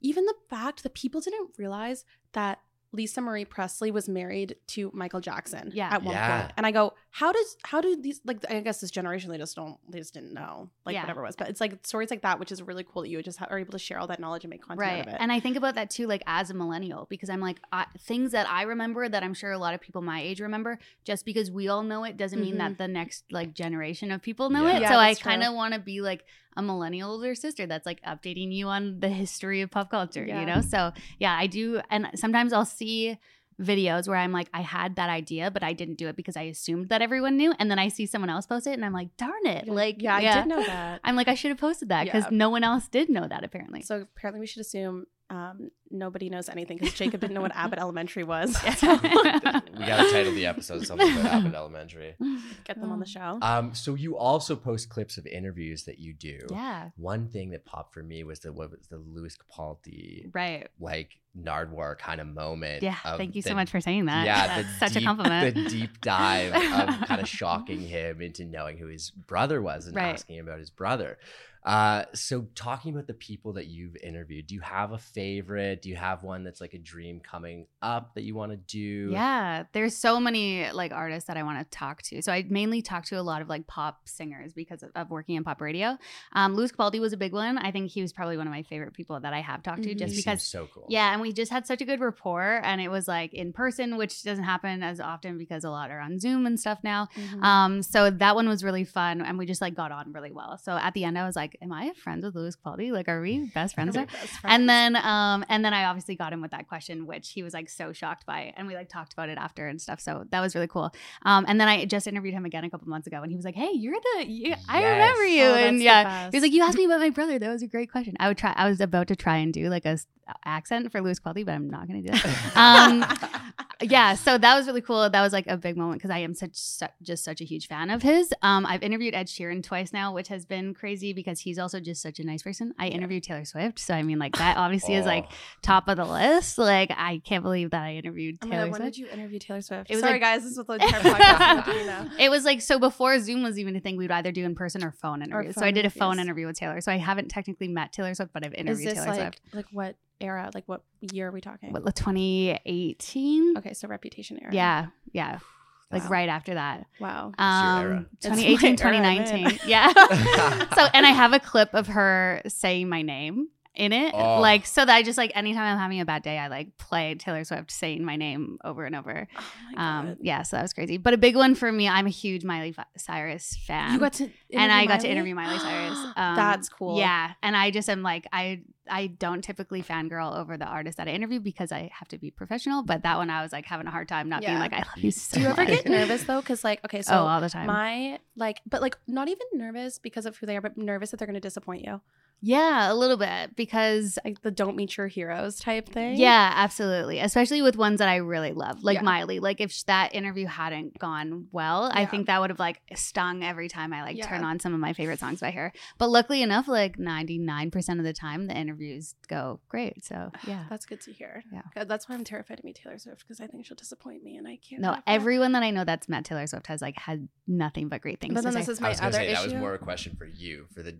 [0.00, 2.60] even the fact that people didn't realize that
[2.92, 5.90] Lisa Marie Presley was married to Michael Jackson Yeah.
[5.94, 6.40] at one Yeah.
[6.40, 6.52] point.
[6.56, 9.56] And I go, how does how do these like I guess this generation they just
[9.56, 10.70] don't they just didn't know.
[10.86, 11.02] Like Yeah.
[11.02, 11.36] whatever it was.
[11.36, 13.58] But it's like stories like that, which is really cool that you just ha- are
[13.58, 15.16] able to share all that knowledge and make content right out of it.
[15.20, 18.30] and i think about that too like as a millennial because i'm like I, things
[18.32, 21.50] that i remember that i'm sure a lot of people my age remember just because
[21.50, 22.82] we all know it doesn't mean that mm-hmm.
[22.82, 24.76] the next like generation of people know Yeah.
[24.76, 26.24] it Yeah, so i kind of want to be like
[26.56, 30.40] a millennial older sister that's like updating you on the history of pop culture Yeah.
[30.40, 33.18] you know so yeah i do and sometimes i'll see
[33.60, 36.42] videos where i'm like i had that idea but i didn't do it because i
[36.42, 37.52] assumed that everyone knew.
[37.58, 39.68] And then i see someone else post it and i'm like darn it.
[39.68, 41.00] Like yeah, I did know that.
[41.04, 42.36] i'm like i should have posted that because Yeah.
[42.44, 43.82] no one else did know that apparently.
[43.82, 47.78] So apparently we should assume um, nobody knows anything because Jacob didn't know what Abbott
[47.78, 48.54] Elementary was.
[48.64, 52.16] we gotta title the episode something about Abbott Elementary.
[52.64, 53.38] Get them on the show.
[53.40, 56.40] Um, so you also post clips of interviews that you do.
[56.50, 60.68] yeah One thing that popped for me was the what was the Lewis Capaldi right
[60.80, 62.82] like Nardwuar kind of moment.
[62.82, 64.26] Yeah, of thank you so much for saying that.
[64.26, 65.54] Yeah, That's the such deep, a compliment.
[65.54, 69.94] The deep dive of kind of shocking him into knowing who his brother was and
[69.94, 70.12] Right.
[70.14, 71.18] asking about his brother.
[71.64, 75.82] Uh, so talking about the people that you've interviewed, do you have a favorite?
[75.82, 79.10] Do you have one that's like a dream coming up that you want to do?
[79.12, 82.22] Yeah, there's so many like artists that I want to talk to.
[82.22, 85.36] So I mainly talk to a lot of like pop singers because of, of working
[85.36, 85.98] in pop radio.
[86.32, 87.58] Um, Lewis Capaldi was a big one.
[87.58, 89.94] I think he was probably one of my favorite people that I have talked to,
[89.94, 89.98] Mhm.
[89.98, 90.42] just He because.
[90.42, 90.86] so cool.
[90.88, 93.98] Yeah, and we just had such a good rapport, and it was like in person,
[93.98, 97.08] which doesn't happen as often because a lot are on Zoom and stuff now.
[97.16, 97.42] Mhm.
[97.44, 100.56] Um, so that one was really fun, and we just like got on really well.
[100.56, 102.90] So at the end, I was like, "Am I friends with Lewis Capaldi?
[102.92, 104.40] Like, are we best friends?" Best friends.
[104.44, 107.52] And then, um, and then I obviously got him with that question, which he was
[107.54, 110.00] like so shocked by, and we like talked about it after and stuff.
[110.00, 110.92] So that was really cool.
[111.24, 113.44] Um, and then I just interviewed him again a couple months ago, and he was
[113.44, 114.92] like, "Hey, you're the, you, I Yes.
[114.92, 117.38] remember you." Oh, and yeah, he was like, "You asked me about my brother.
[117.38, 118.52] That was a great question." I would try.
[118.56, 119.98] I was about to try and do like a
[120.44, 122.52] accent for Lewis Capaldi, but I'm not gonna do that.
[122.56, 123.39] Um,
[123.82, 125.08] yeah, so that was really cool.
[125.08, 127.66] That was like a big moment because I am such su- just such a huge
[127.68, 128.32] fan of his.
[128.42, 132.02] Um, I've interviewed Ed Sheeran twice now, which has been crazy because he's also just
[132.02, 132.74] such a nice person.
[132.78, 135.34] I interviewed Taylor Swift, so I mean, like that obviously is like Oh.
[135.62, 136.58] top of the list.
[136.58, 139.60] Like I can't believe that I interviewed Oh Taylor God, when did you interview Taylor
[139.62, 139.90] Swift?
[139.90, 140.42] It was Sorry, like- guys.
[140.42, 142.10] This is what the entire podcast is doing now.
[142.18, 144.84] It was like so before Zoom was even a thing, we'd either do in person
[144.84, 145.54] or phone interviews.
[145.54, 146.20] so I did a phone interviews.
[146.26, 146.80] interview with Taylor.
[146.80, 149.40] So I haven't technically met Taylor Swift, but I've Is interviewed this Taylor like Swift.
[149.54, 150.50] like what era?
[150.54, 151.72] Like what year are we talking?
[151.72, 153.56] What, 2018?
[153.58, 154.52] Okay, so Reputation era.
[154.54, 155.38] Yeah, yeah.
[155.92, 156.10] Like Wow.
[156.10, 156.86] right after that.
[157.00, 157.32] Wow.
[157.36, 158.06] Um, era.
[158.18, 159.58] It's my 2018, era, 2019.
[159.66, 159.92] Yeah.
[160.76, 163.48] so, and I have a clip of her saying my name
[163.80, 164.12] in it.
[164.14, 164.40] Oh.
[164.40, 167.14] Like, so that I just like anytime I'm having a bad day, I like play
[167.14, 169.26] Taylor Swift saying my name over and over.
[169.36, 170.98] Oh Um, yeah, so that was crazy.
[170.98, 173.92] But a big one for me, I'm a huge Miley Cyrus fan.
[173.94, 175.98] you got to and I interview got to interview Miley Cyrus.
[176.16, 176.98] Um, That's cool.
[176.98, 178.60] Yeah, and I just am like I
[178.92, 182.30] I don't typically fangirl over the artist that I interview because I have to be
[182.30, 182.82] professional.
[182.82, 184.98] But that one I was like having a hard time not being like I love
[184.98, 185.68] you so Do you ever much.
[185.70, 186.40] get nervous though?
[186.40, 187.66] Because like, okay, so oh, all the time.
[187.66, 191.18] my like, but like, not even nervous because of who they are, but nervous that
[191.18, 192.00] they're going to disappoint you,
[192.42, 196.16] yeah, a little bit because like the "don't meet your heroes" type thing.
[196.16, 197.18] Yeah, absolutely.
[197.20, 199.02] Especially with ones that I really love, like Yeah.
[199.02, 199.40] Miley.
[199.40, 203.68] Like if that interview hadn't gone well, I think that would have like stung every
[203.68, 204.26] time I like Yeah.
[204.26, 205.72] turn on some of my favorite songs by her.
[205.98, 210.04] But luckily enough, like ninety nine percent of the time, the interviews go great.
[210.04, 210.64] So yeah.
[210.70, 211.42] that's good to hear.
[211.52, 211.62] Yeah.
[211.74, 214.36] 'Cause That's why I'm terrified to meet Taylor Swift because I think she'll disappoint me,
[214.36, 214.80] and I can't.
[214.82, 215.10] No, have that.
[215.12, 218.34] everyone that I know that's met Taylor Swift has like had nothing but great things
[218.34, 218.58] But to then say.
[218.60, 219.60] this is I my was other say that was issue.
[219.60, 220.66] more a question for you.
[220.74, 220.92] For the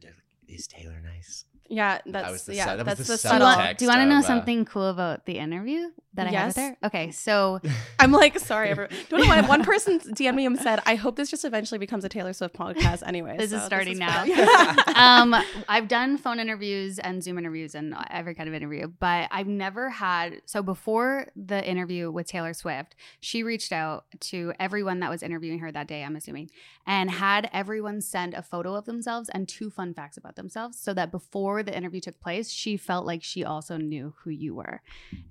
[0.51, 1.45] is Taylor nice?
[1.73, 3.75] Yeah, that's was the yeah, su- that was the the do you subtle want, subtle.
[3.79, 6.47] do you want to know of, uh, something cool about the interview that I had
[6.49, 6.77] with her?
[6.85, 7.61] Okay, so
[8.01, 8.93] I'm like, sorry, everyone.
[9.09, 9.41] Don't know why.
[9.43, 12.57] One person DM'd me and said, "I hope this just eventually becomes a Taylor Swift
[12.57, 14.25] podcast." Anyway, This is so starting now.
[14.31, 14.75] Yeah.
[14.97, 15.35] um,
[15.69, 19.91] I've done phone interviews and Zoom interviews and every kind of interview, but I've never
[19.91, 20.43] had.
[20.47, 25.61] So before the interview with Taylor Swift, she reached out to everyone that was interviewing
[25.61, 26.03] her that day.
[26.03, 26.51] I'm assuming,
[26.85, 30.93] and had everyone send a photo of themselves and two fun facts about themselves, so
[30.95, 34.83] that before the interview took place, she felt like she also knew who you were,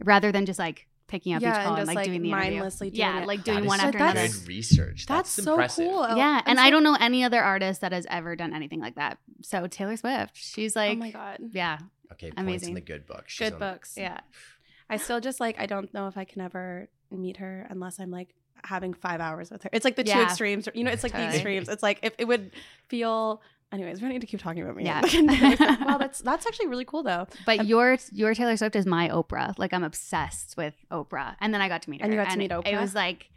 [0.03, 2.21] rather than just like picking up Yeah, each and call and, just, like, like, doing
[2.21, 2.69] the interview.
[2.69, 3.27] doing yeah, it.
[3.27, 4.13] like doing is one after another.
[4.13, 5.05] that's- Good research.
[5.07, 5.87] That's, That's, so impressive.
[5.87, 6.07] cool.
[6.15, 8.79] Yeah, I'm and so- I don't know any other artist that has ever done anything
[8.79, 9.17] like that.
[9.41, 11.79] So Taylor Swift, she's oh like, oh my god, yeah,
[12.11, 12.69] Okay, points Amazing.
[12.69, 13.23] in the good book.
[13.27, 13.95] She's good on- books.
[13.97, 14.19] yeah.
[14.89, 18.11] I still just like I don't know if I can ever meet her unless I'm
[18.11, 19.69] like having five hours with her.
[19.73, 20.67] It's like the two extremes.
[20.73, 21.69] You know, it's like the extremes.
[21.69, 22.51] It's like if it would
[22.87, 23.41] feel.
[23.71, 24.84] Anyways, we don't need to keep talking about me.
[24.86, 25.01] Yeah.
[25.86, 27.27] wow, that's that's actually really cool though.
[27.45, 29.53] But your your Taylor Swift is my Oprah.
[29.60, 32.05] Like I'm obsessed with Oprah, and then I got to meet her.
[32.05, 32.82] And you got to meet It Oprah?
[32.82, 33.29] was like,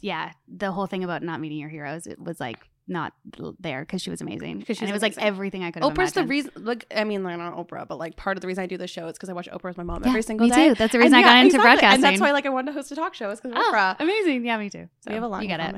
[0.00, 2.06] yeah, the whole thing about not meeting your heroes.
[2.06, 3.12] It was like not
[3.60, 4.58] there because she was amazing.
[4.62, 5.24] 'Cause she's and it was like amazing.
[5.28, 5.84] everything I could.
[5.84, 6.50] have Oprah's the reason.
[6.56, 8.88] Like, I mean, like not Oprah, but like part of the reason I do the
[8.88, 10.68] show is because I watch Oprah with my mom Yeah, every single me day.
[10.70, 10.74] too.
[10.74, 11.62] That's the reason And I got yeah, into exactly.
[11.80, 11.94] broadcasting.
[11.94, 13.96] and that's why like I wanted to host a talk show is because Oh, Oprah.
[14.00, 14.44] amazing.
[14.44, 14.88] Yeah, me too.
[15.00, 15.74] So we have a lot you get it.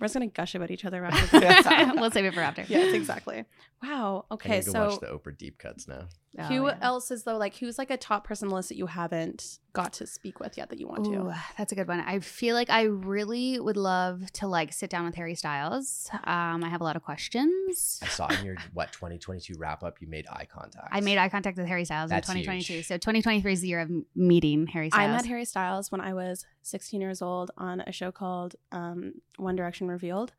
[0.00, 1.38] We're just gonna gush about each other after
[2.00, 2.64] we'll save it for after.
[2.68, 3.44] yes, exactly.
[3.82, 4.26] Wow.
[4.30, 6.08] I Okay, need to so watch the Oprah deep cuts now.
[6.38, 6.78] Oh, who yeah.
[6.82, 7.36] else is though?
[7.36, 10.40] Like, who's like a top person on the list that you haven't got to speak
[10.40, 11.34] with yet that you want Ooh, to?
[11.56, 12.00] that's a good one.
[12.00, 16.08] I feel like I really would love to like sit down with Harry Styles.
[16.24, 18.00] Um, I have a lot of questions.
[18.02, 20.88] I saw in your what 2022 wrap up, you made eye contact.
[20.90, 22.72] I made eye contact with Harry Styles That's in 2022.
[22.72, 22.86] huge.
[22.86, 25.08] So 2023 is the year of meeting Harry Styles.
[25.08, 29.14] I met Harry Styles when I was 16 years old on a show called um,
[29.38, 30.32] One Direction Revealed.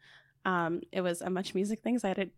[0.46, 2.30] Um, it was a Much Music thing, so I had a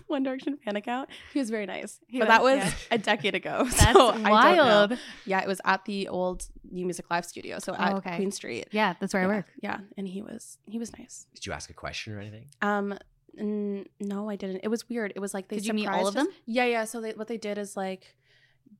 [0.06, 1.08] One Direction fan account.
[1.32, 2.72] He was very nice, He but was, that was yeah.
[2.92, 3.64] a decade ago.
[3.64, 4.30] That's so I don't know.
[4.30, 4.98] wild.
[5.24, 8.16] Yeah, it was at the old New Music Live studio, so at Oh, okay.
[8.16, 8.68] Queen Street.
[8.70, 9.46] Yeah, that's where yeah, I work.
[9.62, 11.26] Yeah, and he was he was nice.
[11.34, 12.46] Did you ask a question or anything?
[12.62, 12.96] Um,
[13.38, 14.60] n- no, I didn't.
[14.62, 15.12] It was weird.
[15.16, 16.42] It was like they Did you meet all of surprised us- them?
[16.46, 16.84] Yeah, yeah.
[16.84, 18.14] So they, what they did is like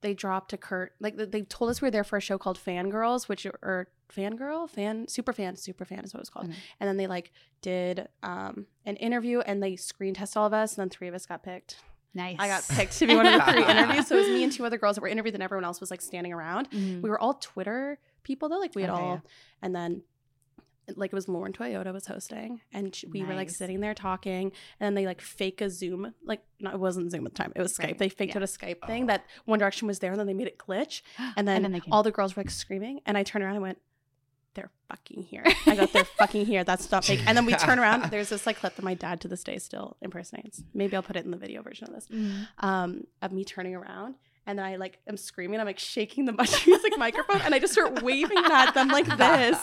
[0.02, 2.36] they dropped a curt like they- they told us we were there for a show
[2.38, 6.48] called Fangirls, which are Fangirl, fan, super fan, super fan is what it was called.
[6.48, 6.54] Mhm.
[6.80, 7.30] And then they like
[7.62, 11.14] did um an interview and they screen test all of us, and then three of
[11.14, 11.76] us got picked.
[12.14, 12.36] Nice.
[12.38, 14.06] I got picked to be one of the three interviews.
[14.06, 15.90] So it was me and two other girls that were interviewed, and everyone else was
[15.90, 16.70] like standing around.
[16.70, 17.02] Mhm.
[17.02, 19.22] We were all Twitter people though, like we had Okay, all,
[19.62, 20.02] and then
[20.96, 24.44] like it was Lauren Toyota was hosting, and sh- we were like sitting there talking,
[24.80, 27.52] and then they like fake a Zoom, like no, it wasn't Zoom at the time,
[27.54, 27.84] it was Skype.
[27.84, 28.38] Right, They faked yeah.
[28.38, 29.06] out a Skype thing Oh.
[29.08, 31.02] that One Direction was there, and then they made it glitch,
[31.36, 31.92] and then, they came.
[31.92, 33.78] all the girls were like screaming, and I turned around and went.
[34.58, 35.44] They're fucking here.
[35.66, 36.64] I got they're fucking here.
[36.64, 37.20] That's not fake.
[37.26, 38.10] And then we turn around.
[38.10, 40.62] There's this like clip that my dad to this day still impersonates.
[40.74, 42.48] Maybe I'll put it in the video version of this Mhm.
[42.58, 44.16] um, of me turning around.
[44.46, 45.60] And then I like am screaming.
[45.60, 48.88] I'm like shaking the Much Music microphone, and I just start waving it at them
[48.88, 49.58] like this.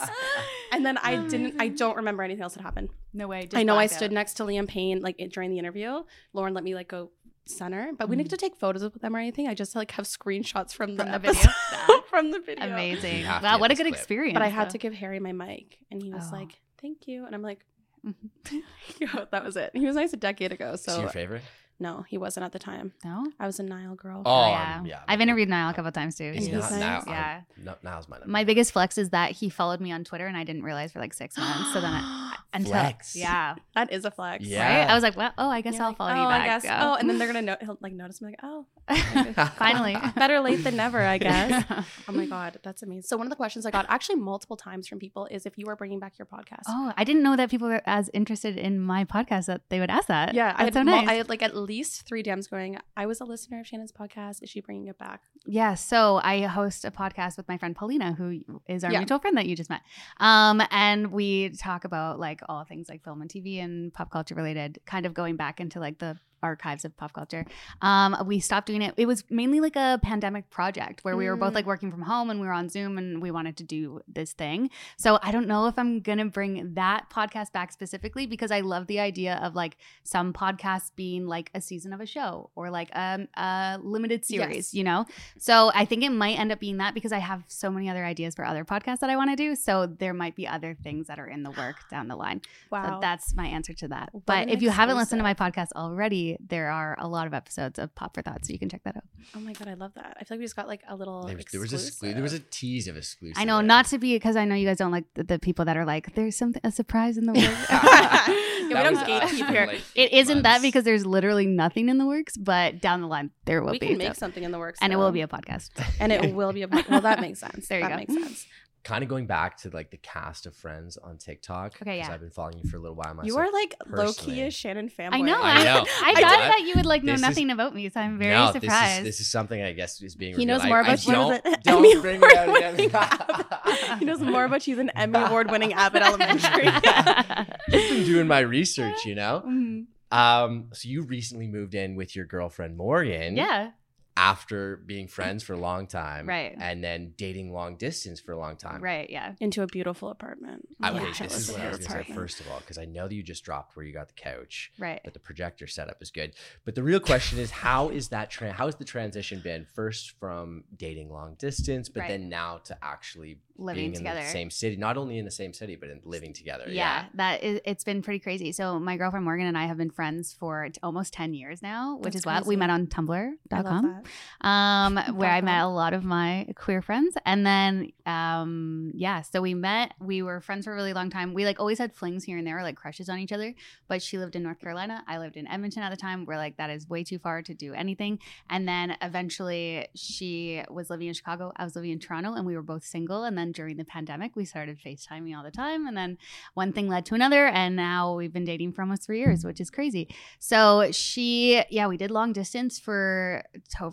[0.72, 1.56] And then I didn't.
[1.60, 2.90] I don't remember anything else that happened.
[3.12, 3.50] No way.
[3.54, 6.04] I know I stood next to Liam Payne like it- during the interview.
[6.34, 7.10] Lauren let me like go
[7.50, 9.48] center, but we didn't get to take photos with them or anything.
[9.48, 11.34] I just like have screenshots from the, From the video.
[11.42, 12.02] video.
[12.10, 12.66] from the video.
[12.66, 13.20] Amazing.
[13.20, 13.94] You have to Wow, what a good clip.
[13.96, 14.34] experience.
[14.34, 14.72] But I had though.
[14.72, 16.36] to give Harry my mic, and he was Oh.
[16.36, 17.66] like, "Thank you," and I'm like,
[18.06, 18.62] Mhm.
[19.00, 21.44] "Yo, that was it." He was nice a decade ago, Is he so your favorite?
[21.80, 22.94] No, he wasn't at the time.
[23.04, 23.26] No.
[23.40, 24.22] I was a Niall girl.
[24.26, 24.78] Oh, yeah.
[24.80, 25.00] um, yeah.
[25.08, 26.32] I've interviewed Niall a couple times too.
[26.32, 26.80] He's He's not nice.
[26.80, 27.04] now.
[27.08, 27.42] Yeah.
[27.58, 28.32] No, now's my number.
[28.32, 31.00] My biggest flex is that he followed me on Twitter and I didn't realize for
[31.00, 31.74] like six months.
[31.74, 33.16] So then I, until Flex.
[33.16, 34.46] yeah, that is a flex.
[34.46, 34.82] Yeah.
[34.84, 34.90] right.
[34.90, 36.42] I was like, well, oh, I guess You're I'll like, follow oh, you back.
[36.42, 36.64] I guess.
[36.64, 36.90] Yeah.
[36.90, 37.58] Oh, and then they're gonna know.
[37.60, 38.66] He'll like notice me like, oh,
[39.58, 41.66] finally, better late than never, I guess.
[42.08, 43.04] oh my god, that's amazing.
[43.04, 45.68] So one of the questions I got actually multiple times from people is if you
[45.68, 46.64] are bringing back your podcast.
[46.68, 49.90] oh, I didn't know that people were as interested in my podcast that they would
[49.90, 50.34] ask that.
[50.34, 51.08] Yeah, I had, that's so nice.
[51.10, 52.78] I had like at least three DMs going.
[52.96, 54.42] I was a listener of Shannon's podcast.
[54.44, 55.22] Is she bringing it back?
[55.46, 59.00] Yeah, so I host a podcast with my friend Paulina, who is our Yeah.
[59.00, 59.82] mutual friend that you just met.
[60.18, 64.36] Um, and we talk about like all things like film and TV and pop culture
[64.36, 67.46] related, kind of going back into like the archives of pop culture.
[67.82, 68.94] Um, we stopped doing it.
[68.98, 71.56] It was mainly like a pandemic project where we were both Mm.
[71.56, 74.34] like working from home and we were on Zoom and we wanted to do this
[74.34, 74.70] thing.
[74.98, 78.88] So I don't know if I'm gonna bring that podcast back specifically because I love
[78.88, 82.90] the idea of like some podcasts being like a season of a show or like
[82.96, 84.74] um, a limited series, Yes.
[84.74, 85.06] you know?
[85.38, 88.04] So I think it might end up being that because I have so many other
[88.06, 89.56] ideas for other podcasts that I want to do.
[89.56, 92.42] So there might be other things that are in the work down the line.
[92.72, 94.10] Wow, So that's my answer to that.
[94.14, 97.34] What but if you haven't listened to my podcast already, there are a lot of
[97.34, 99.04] episodes of Pop for Thought, so you can check that out.
[99.36, 100.18] oh my god, I love that.
[100.20, 101.24] I feel like we just got like a little.
[101.26, 103.38] there was, there was a exclu- there was a tease of exclusive.
[103.40, 103.68] I know, there.
[103.68, 105.86] not to be because I know you guys don't like the, the people that are
[105.86, 107.70] like, there's something a surprise in the works.
[107.70, 108.28] yeah,
[108.68, 109.66] we don't gatekeep here.
[109.68, 113.08] like, it eight isn't that because there's literally nothing in the works, but down the
[113.08, 113.88] line there will we be.
[113.88, 115.70] can make so- something in the works, and it will be a podcast.
[116.00, 116.68] and it will be a.
[116.90, 117.68] Well, that makes sense.
[117.68, 117.98] There you that go.
[117.98, 118.48] makes sense.
[118.86, 121.76] Kind of going back to like the cast of Friends on TikTok.
[121.82, 122.14] Okay, 'cause yeah.
[122.14, 123.26] I've been following you for a little while myself.
[123.28, 125.14] You are like low key a Shannon fanboy.
[125.16, 125.42] I know.
[125.42, 125.86] I I, know.
[126.04, 126.48] I, I thought know.
[126.50, 128.62] that you would like know This is- nothing about me, so I'm very no, surprised.
[128.72, 130.36] This is, this is something I guess is being.
[130.38, 133.98] He knows more I- about you don't, than don't Emmy bring it out Award again.
[134.00, 136.66] he knows more about you than Emmy Award winning Abbott Elementary.
[137.68, 139.44] You've been doing my research, you know.
[139.46, 139.86] Mhm.
[140.12, 143.36] Um, so you recently moved in with your girlfriend Morgan.
[143.36, 143.72] Yeah.
[144.18, 146.56] After being friends for a long time, Right.
[146.58, 149.10] and then dating long distance for a long time, Right.
[149.10, 149.34] Yeah.
[149.42, 150.68] Into a beautiful apartment.
[150.82, 150.98] I, Yeah.
[151.02, 152.60] okay, That this was is what a I was going to say first of all,
[152.60, 155.02] because I know that you just dropped where you got the couch, Right.
[155.04, 156.34] but the projector setup is good.
[156.64, 158.30] But the real question is, how is that?
[158.30, 159.66] Tra- how has the transition been?
[159.66, 162.10] First from dating long distance, but Right.
[162.10, 164.20] then now to actually Living being together.
[164.20, 166.66] in the same city, not only in the same city, but in living together.
[166.70, 167.60] Yeah, that is.
[167.66, 168.52] It's been pretty crazy.
[168.54, 172.04] So my girlfriend Morgan and I have been friends for almost ten years now, which
[172.14, 174.04] That's is what we met on I love Tumblr.com.
[174.42, 177.16] um, where I met a lot of my queer friends.
[177.26, 181.34] And then, um, yeah, so we met, we were friends for a really long time.
[181.34, 183.54] We like always had flings here and there, like crushes on each other.
[183.88, 185.04] But she lived in North Carolina.
[185.08, 186.26] I lived in Edmonton at the time.
[186.26, 188.20] We're like, that is way too far to do anything.
[188.50, 191.52] And then eventually she was living in Chicago.
[191.56, 193.24] I was living in Toronto and we were both single.
[193.24, 195.88] And then during the pandemic, we started FaceTiming all the time.
[195.88, 196.18] And then
[196.54, 197.48] one thing led to another.
[197.48, 200.08] And now we've been dating for almost three years, which is crazy.
[200.40, 203.44] So she, yeah, we did long distance for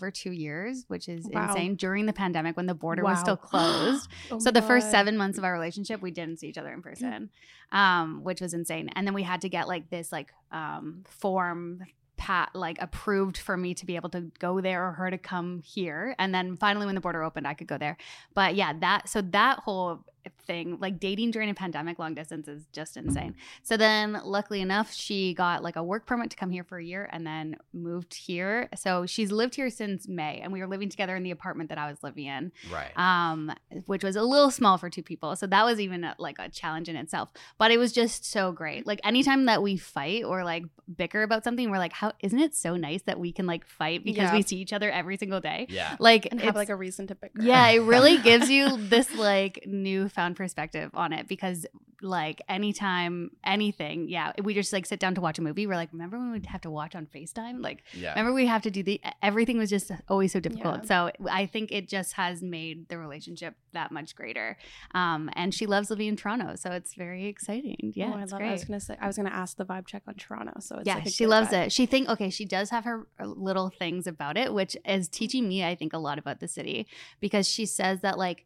[0.02, 1.46] over two years, which is Wow.
[1.46, 4.08] insane during the pandemic when the border was still closed.
[4.30, 6.82] Oh so the first seven months of our relationship, we didn't see each other in
[6.82, 7.30] person,
[7.70, 8.88] um, which was insane.
[8.94, 11.82] And then we had to get like this like um, form
[12.16, 15.60] pat like approved for me to be able to go there or her to come
[15.64, 16.14] here.
[16.18, 17.96] And then finally, when the border opened, I could go there.
[18.34, 20.04] But yeah, that so that whole
[20.46, 24.92] thing like dating during a pandemic long distance is just insane so then luckily enough
[24.92, 28.14] she got like a work permit to come here for a year and then moved
[28.14, 31.68] here so she's lived here since may and we were living together in the apartment
[31.68, 32.96] that i was living in right.
[32.96, 33.52] um,
[33.86, 35.34] which was a little small for two people.
[35.36, 37.30] So that was even a, like a challenge in itself.
[37.58, 38.86] But it was just so great.
[38.86, 40.64] Like anytime that we fight or like
[40.96, 44.04] bicker about something, we're like, how isn't it so nice that we can like fight
[44.04, 44.34] because Yeah.
[44.36, 45.66] we see each other every single day?
[45.68, 45.96] yeah.
[45.98, 47.42] Like and have like a reason to bicker.
[47.42, 49.64] yeah, it really gives you this like
[50.12, 51.66] newfound perspective on it because
[52.04, 55.68] like anytime anything, yeah, we just like sit down to watch a movie.
[55.68, 57.62] We're like, remember when we'd have to watch on FaceTime?
[57.62, 58.10] Like Yeah.
[58.10, 60.80] Remember, we have to do the everything was just always so difficult.
[60.82, 61.10] Yeah.
[61.10, 64.56] So I think it just has made the relationship that much greater.
[64.94, 67.92] Um, and she loves living in Toronto, so it's very exciting.
[67.94, 68.40] Yeah, oh, I it's love.
[68.40, 68.48] great.
[68.48, 68.96] I was gonna say.
[69.00, 70.54] I was gonna ask the vibe check on Toronto.
[70.58, 71.66] So it's yeah, like she loves vibe.
[71.66, 71.72] it.
[71.72, 75.46] She think okay, she does have her uh, little things about it, which is teaching
[75.48, 76.88] me, I think, a lot about the city
[77.20, 78.44] because she says that like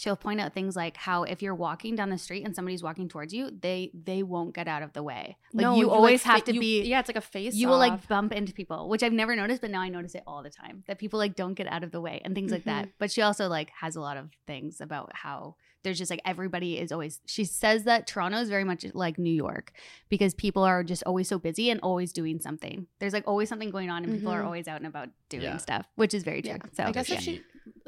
[0.00, 3.06] she'll point out things like how if you're walking down the street and somebody's walking
[3.08, 5.36] towards you, they they won't get out of the way.
[5.52, 7.54] Like No, you like, always fa- have to you- be Yeah, it's like a face.
[7.54, 10.22] you will like bump into people, which I've never noticed, but now I notice it
[10.26, 12.64] all the time that people like don't get out of the way and things like
[12.64, 12.88] that.
[12.98, 16.78] But she also like has a lot of things about how there's just like everybody
[16.78, 19.72] is always she says that Toronto is very much like New York
[20.10, 22.86] because people are just always so busy and always doing something.
[22.98, 24.46] There's like always something going on and people are Mhm.
[24.46, 25.56] always out and about doing Yeah.
[25.58, 26.52] stuff, which is very true.
[26.52, 26.70] Yeah.
[26.74, 27.14] So I guess Yeah.
[27.16, 27.40] if she,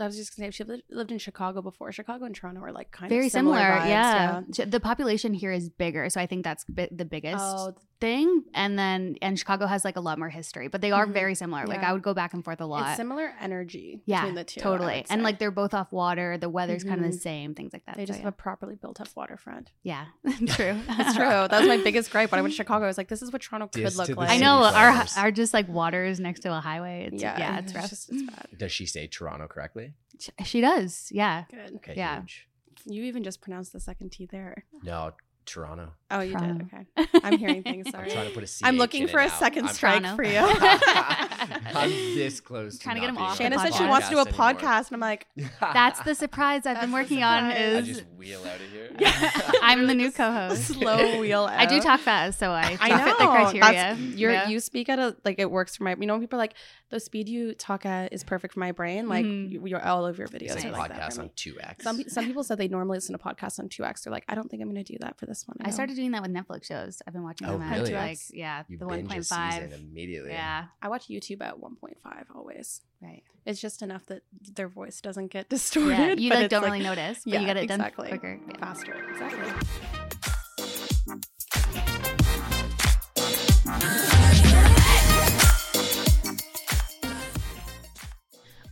[0.03, 2.61] I was just gonna say, if she lived, lived in Chicago before, Chicago and Toronto
[2.63, 3.81] are like kind very of similar, similar.
[3.81, 4.43] vibes, yeah.
[4.53, 8.43] Ch- The population here is bigger, so I think that's bi- the biggest Oh, thing.
[8.55, 11.13] And then and Chicago has like a lot more history, but they are Mhm.
[11.13, 11.67] very similar.
[11.67, 12.89] Like I would go back and forth a lot.
[12.89, 14.61] it's similar energy yeah, between the two.
[14.61, 15.05] Totally.
[15.09, 16.37] And like they're both off water.
[16.37, 17.55] The weather's kind of the same.
[17.55, 17.97] Things like that.
[17.97, 18.25] they So, just yeah.
[18.25, 19.71] have a properly built up waterfront.
[19.83, 20.07] yeah,
[20.47, 20.77] true.
[20.89, 21.25] That's true.
[21.29, 22.85] That was my biggest gripe when I went to Chicago.
[22.85, 24.29] I was like, this is what Toronto could Diss look to like.
[24.31, 27.09] I city know our our just like waters next to a highway.
[27.13, 27.89] It's, yeah, yeah, it's rough.
[27.91, 28.49] just it's bad.
[28.59, 29.92] Does she say Toronto correctly?
[30.19, 31.09] Sh- She does.
[31.13, 31.45] Yeah.
[31.51, 31.77] Good.
[31.77, 32.21] Okay, Yeah.
[32.21, 32.49] huge.
[32.85, 34.65] You even just pronounced the second T there.
[34.83, 35.13] No,
[35.47, 35.93] Toronto.
[36.11, 36.65] Oh, you Toronto.
[36.65, 37.07] did.
[37.09, 37.21] Okay.
[37.25, 37.87] I'm hearing things.
[37.89, 38.11] I'm Sorry.
[38.11, 39.39] trying to put a CH I'm looking for a now.
[39.39, 40.17] second I'm strike Toronto.
[40.17, 40.39] for you.
[41.75, 42.79] I'm this close.
[42.79, 44.19] Trying to to get not him being off on Shanna said she wants to do
[44.19, 44.39] a anymore.
[44.55, 45.27] podcast, and I'm like,
[45.61, 47.51] That's the surprise I've been That's the working on.
[47.51, 47.57] surprise.
[47.75, 48.91] I Is just wheel out of here.
[48.99, 49.41] Yeah.
[49.63, 50.65] I'm the new co-host.
[50.65, 51.45] slow wheel.
[51.45, 51.59] Out.
[51.59, 53.19] I do talk fast, so I, I fit know.
[53.19, 53.95] the criteria.
[53.95, 54.49] You're, Yeah.
[54.49, 55.97] You speak at a like it works for my.
[55.99, 56.55] You know, people are like
[56.91, 59.09] the speed you talk at is perfect for my brain.
[59.09, 59.51] Like Mhm.
[59.51, 61.85] you, all of your videos It's are a like podcast on two X.
[61.85, 64.03] Some some people said they normally listen to podcasts on two X.
[64.05, 65.57] They're like, I don't think I'm going to do that for this one.
[65.61, 67.01] I go, started doing that with Netflix shows.
[67.07, 67.93] I've been watching Oh, them at really?
[67.93, 69.39] like yeah, you the one binge a point season
[69.71, 69.73] five.
[69.73, 70.31] immediately.
[70.31, 71.95] Yeah, I watch YouTube at 1.5
[72.35, 72.81] always.
[73.01, 73.23] right.
[73.45, 74.23] It's just enough that
[74.55, 75.91] their voice doesn't get distorted.
[75.99, 78.11] Yeah, you but like don't really notice, but yeah, you get it exactly.
[78.11, 78.41] done quicker.
[78.49, 78.57] Yeah.
[78.59, 78.95] faster.
[79.11, 80.53] Exactly.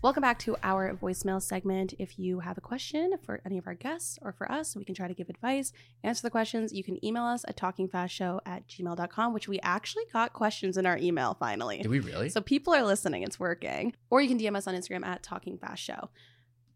[0.02, 1.92] Welcome back to our voicemail segment.
[1.98, 4.94] If you have a question for any of our guests or for us, we can
[4.94, 6.72] try to give advice, answer the questions.
[6.72, 10.96] You can email us at talkingfastshow at gmail.com, which we actually got questions in our
[10.96, 11.82] email finally.
[11.82, 12.30] Do we really?
[12.30, 13.24] So people are listening.
[13.24, 13.92] It's working.
[14.08, 16.08] Or you can DM us on Instagram at Talking Fast Show.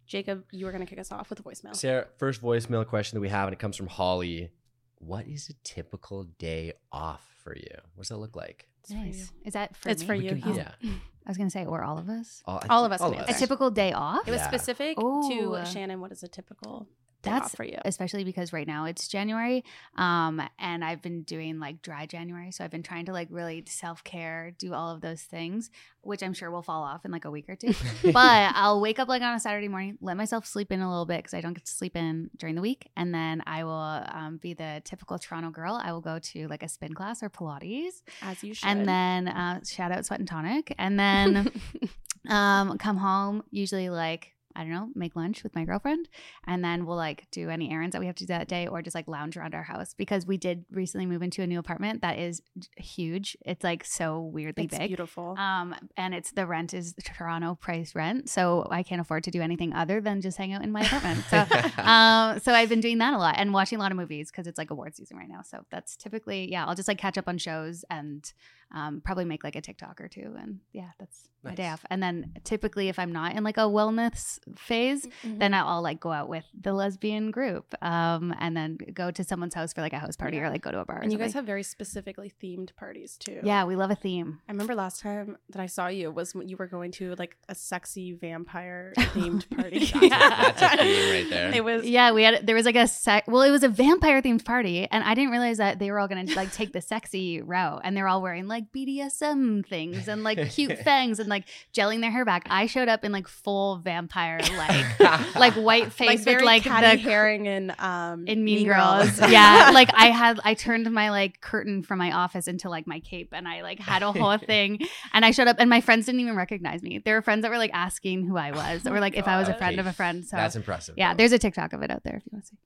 [0.07, 1.75] Jacob, you were going to kick us off with a voicemail.
[1.75, 4.51] Sarah, first voicemail question that we have, and it comes from Holly.
[4.99, 7.75] What is a typical day off for you?
[7.95, 8.68] What does that look like?
[8.85, 9.18] It's for Nice.
[9.18, 9.26] you.
[9.47, 10.07] Is that for It's me?
[10.07, 10.28] for you.
[10.30, 10.72] can- He's- yeah.
[10.85, 10.89] Oh.
[11.26, 12.43] I was gonna say, or all of us.
[12.45, 14.28] All, All of us can A typical day off.
[14.28, 14.49] It was Yeah.
[14.49, 15.26] specific Ooh.
[15.30, 16.01] to Shannon.
[16.03, 16.91] What is a typical day
[17.25, 17.79] That's for you?
[17.85, 19.64] especially because right now it's January,
[19.97, 23.64] um, and I've been doing like dry January, so I've been trying to like really
[23.66, 25.70] self care, do all of those things,
[26.03, 27.75] which I'm sure will fall off in like a week or two.
[28.12, 31.07] but I'll wake up like on a Saturday morning, let myself sleep in a little
[31.07, 33.72] bit because I don't get to sleep in during the week, and then I will
[33.72, 35.81] um, be the typical Toronto girl.
[35.83, 38.68] I will go to like a spin class or Pilates, As you should.
[38.68, 41.51] and then uh, shout out Sweat and Tonic, and then
[42.29, 46.09] um, come home usually like I don't know, make lunch with my girlfriend,
[46.47, 48.83] and then we'll like do any errands that we have to do that day, or
[48.83, 52.03] just like lounge around our house because we did recently move into a new apartment
[52.03, 52.43] that is
[52.77, 53.37] huge.
[53.45, 54.89] It's like so weirdly it's big.
[54.89, 55.37] beautiful.
[55.39, 59.41] Um, and it's the rent is Toronto price rent, so I can't afford to do
[59.41, 61.25] anything other than just hang out in my apartment.
[61.31, 61.39] So,
[61.83, 64.47] um, so I've been doing that a lot and watching a lot of movies because
[64.47, 65.43] it's like award season right now.
[65.43, 68.33] So that's typically yeah, I'll just like catch up on shows and
[68.75, 71.85] um, probably make like a TikTok or two, and yeah, that's my day off.
[71.91, 75.39] And then typically, if I'm not in like a wellness phase, Mhm.
[75.39, 79.55] then I'll like go out with the lesbian group, um, and then go to someone's
[79.55, 80.45] house for like a house party Yeah.
[80.45, 80.99] or like go to a bar.
[80.99, 83.41] or and you guys have very specifically themed parties too.
[83.45, 84.41] yeah, we love a theme.
[84.49, 87.37] I remember last time that I saw you was when you were going to like
[87.49, 89.81] a sexy vampire themed party.
[89.81, 91.55] That's a- that's a theme right there.
[91.55, 93.25] It was Yeah, we had there was like a sec.
[93.29, 96.09] Well, it was a vampire themed party, and I didn't realize that they were all
[96.09, 100.51] gonna like take the sexy route, and they're all wearing like BDSM things and like
[100.51, 102.47] cute fangs and like gelling their hair back.
[102.51, 105.01] I showed up in like full vampire like
[105.37, 109.19] like white face like with like the Haring and um in Mean, Girls.
[109.21, 113.01] yeah, like I had I turned my like curtain from my office into like my
[113.01, 114.81] cape, and I like had a whole thing,
[115.12, 116.99] and I showed up, and my friends didn't even recognize me.
[116.99, 119.49] There were friends that were like asking who I was, or like if I was
[119.49, 120.25] a friend of a friend.
[120.25, 120.95] So That's impressive.
[120.97, 121.19] yeah, though.
[121.19, 122.57] there's a TikTok of it out there if you want to see.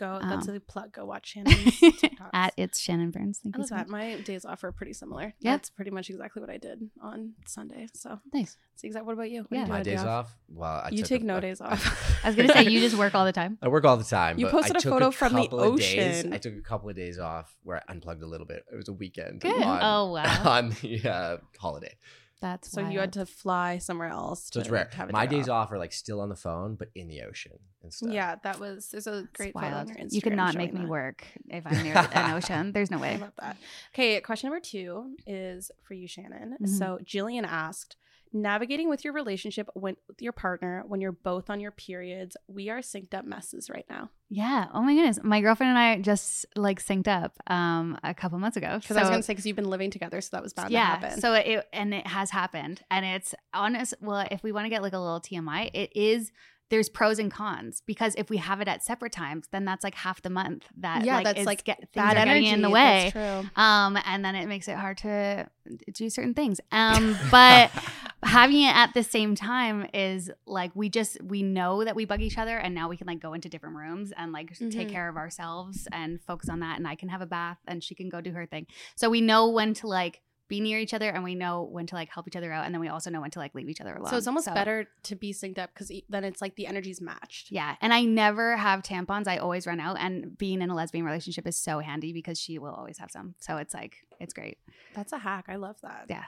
[0.00, 0.92] Go that's Um, a plug.
[0.92, 2.30] Go watch Shannon's TikToks.
[2.32, 3.38] At it's Shannon Burns.
[3.42, 3.88] Thank I you so that.
[3.88, 4.00] much.
[4.16, 5.34] My days off are pretty similar.
[5.38, 5.52] Yeah.
[5.52, 7.86] That's pretty much exactly what I did on Sunday.
[7.94, 8.56] So Nice.
[8.74, 9.06] it's exact.
[9.06, 9.42] What about you?
[9.42, 9.62] What Yeah.
[9.62, 10.36] you My on a day days off.
[10.48, 12.24] Well, I You took take a- no a- days off.
[12.24, 13.58] I was gonna say you just work all the time.
[13.62, 14.38] I work all the time.
[14.38, 16.32] You posted a took photo from the couple days- ocean.
[16.32, 18.64] I took a couple of days off where I unplugged a little bit.
[18.72, 19.40] It was a weekend.
[19.42, 19.62] Good.
[19.62, 20.42] On, Oh, wow.
[20.58, 21.94] On the uh, holiday.
[22.40, 24.48] That's so you had to fly somewhere else.
[24.52, 24.88] So it's to rare.
[24.94, 27.22] have a My day days off are like still on the phone, but in the
[27.22, 28.10] ocean and stuff.
[28.10, 28.88] Yeah, that was.
[28.88, 30.12] There's a great photo on your Instagram.
[30.14, 30.88] You could not make me that.
[30.88, 32.72] work if I'm near an ocean.
[32.72, 33.18] There's no I way.
[33.18, 33.56] love that.
[33.94, 36.56] Okay, question number two is for you, Shannon.
[36.62, 36.68] Mhm.
[36.78, 37.96] So Jillian asked,
[38.32, 42.36] navigating with your relationship when, with your partner when you're both on your periods.
[42.46, 44.10] We are synced up messes right now.
[44.28, 44.66] Yeah.
[44.72, 45.18] Oh my goodness.
[45.22, 48.78] My girlfriend and I just like synced up um a couple months ago.
[48.80, 50.80] Because I was gonna say because you've been living together, so that was bound yeah.
[50.80, 51.20] to happen.
[51.20, 53.94] So it and it has happened, and it's honest.
[54.00, 56.30] Well, if we want to get like a little TMI, it is
[56.70, 59.96] there's pros and cons because if we have it at separate times, then that's like
[59.96, 62.54] half the month that yeah, like, that's is like get, things bad are energy getting
[62.54, 63.10] in the way.
[63.12, 63.50] That's true.
[63.62, 65.48] Um, and then it makes it hard to
[65.92, 66.60] do certain things.
[66.70, 67.72] Um, but
[68.22, 72.20] having it at the same time is like we just we know that we bug
[72.20, 74.90] each other, and now we can like go into different rooms and like take Mhm.
[74.90, 76.78] care of ourselves and focus on that.
[76.78, 78.66] And I can have a bath, and she can go do her thing.
[78.96, 81.94] So we know when to like be near each other, and we know when to
[81.94, 83.80] like help each other out, and then we also know when to like leave each
[83.80, 84.10] other alone.
[84.10, 87.52] So it's almost better to be synced up because then it's like the energy's matched.
[87.52, 89.28] Yeah, and I never have tampons.
[89.28, 92.58] I always run out, and being in a lesbian relationship is so handy because she
[92.58, 93.36] will always have some.
[93.38, 94.58] So it's like it's great.
[94.92, 95.44] That's a hack.
[95.48, 96.06] I love that.
[96.08, 96.24] Yeah.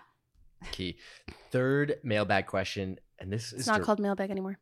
[0.71, 0.97] Key.
[1.51, 4.59] Third mailbag question, and this It's is not dir- called mailbag anymore.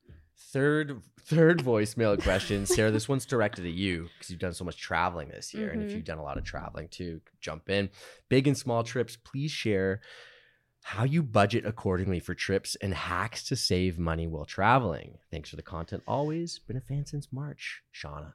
[0.53, 2.64] third third voicemail question.
[2.66, 5.82] Sarah, this one's directed at you because you've done so much traveling this year, and
[5.82, 5.96] if Mhm.
[5.96, 7.90] you've done a lot of traveling too, jump in.
[8.28, 10.01] Big and small trips, please share
[10.82, 15.18] how you budget accordingly for trips and hacks to save money while traveling.
[15.30, 16.03] Thanks for the content.
[16.07, 18.32] Always been a fan since March, Shauna.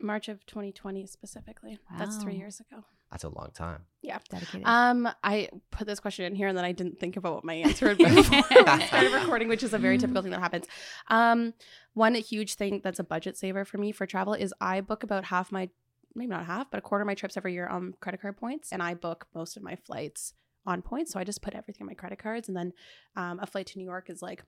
[0.00, 1.78] March of 2020 specifically.
[1.96, 2.84] That's three years ago.
[3.10, 3.82] That's a long time.
[4.02, 4.18] Yeah.
[4.28, 4.66] Dedicated.
[4.66, 7.54] Um, I put this question in here and then I didn't think about what my
[7.66, 10.66] answer would be before I started recording, which is a very typical thing that happens.
[11.08, 11.54] Um,
[11.94, 15.24] one huge thing that's a budget saver for me for travel is I book about
[15.24, 15.68] half my,
[16.14, 18.72] maybe not half, but a quarter of my trips every year on credit card points,
[18.72, 20.34] and I book most of my flights
[20.66, 21.12] on points.
[21.12, 22.72] So I just put everything on my credit cards, and then
[23.14, 24.44] um, a flight to New York is like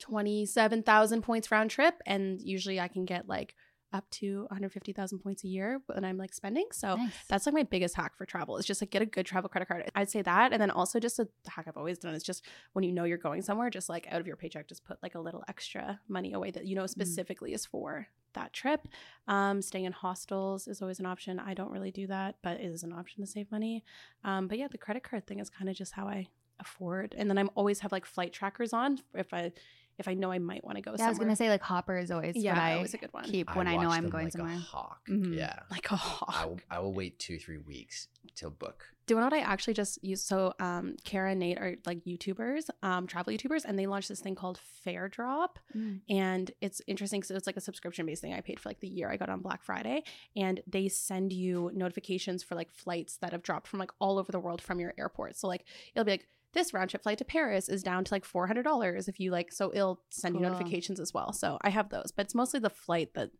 [0.00, 3.54] twenty-seven thousand points round trip, and usually I can get like
[3.92, 6.66] up to one hundred fifty thousand points a year when I'm like spending.
[6.72, 6.96] So.
[6.96, 7.12] Nice.
[7.28, 9.68] That's like my biggest hack for travel is just like get a good travel credit
[9.68, 9.90] card.
[9.94, 10.52] I'd say that.
[10.52, 13.18] And then also just a hack I've always done is just when you know you're
[13.18, 16.32] going somewhere, just like out of your paycheck, just put like a little extra money
[16.32, 18.88] away that you know specifically is for that trip.
[19.26, 21.38] Um, staying in hostels is always an option.
[21.38, 23.84] I don't really do that, but it is an option to save money.
[24.24, 26.28] Um, but yeah, the credit card thing is kind of just how I
[26.60, 27.14] afford.
[27.16, 29.52] And then I'm always have like flight trackers on if I
[29.98, 31.04] if I know I might want to go somewhere.
[31.04, 33.12] yeah, I was gonna say like Hopper is always yeah, what I always a good
[33.12, 33.24] one.
[33.24, 34.54] keep when I, know I'm them going like somewhere.
[34.54, 35.00] A hawk.
[35.08, 35.36] Mhm.
[35.36, 35.58] Yeah.
[35.70, 36.34] Like a hawk.
[36.34, 38.84] I will, I will wait two, three weeks till book.
[39.06, 40.26] Do you know what I actually just used?
[40.26, 44.20] So, um, Kara and Nate are like YouTubers, um, travel YouTubers, and they launched this
[44.20, 45.48] thing called FareDrop.
[45.74, 46.00] Mm.
[46.10, 48.88] And it's interesting because it's like a subscription based thing I paid for like the
[48.88, 50.02] year I got on Black Friday.
[50.36, 54.30] And they send you notifications for like flights that have dropped from like all over
[54.30, 55.36] the world from your airport.
[55.36, 56.28] So, like, it'll be like,
[56.58, 59.70] this round trip flight to Paris is down to like $400 if you like, so
[59.72, 61.32] it'll send you notifications as well.
[61.32, 63.30] So, I have those, but it's mostly the flight that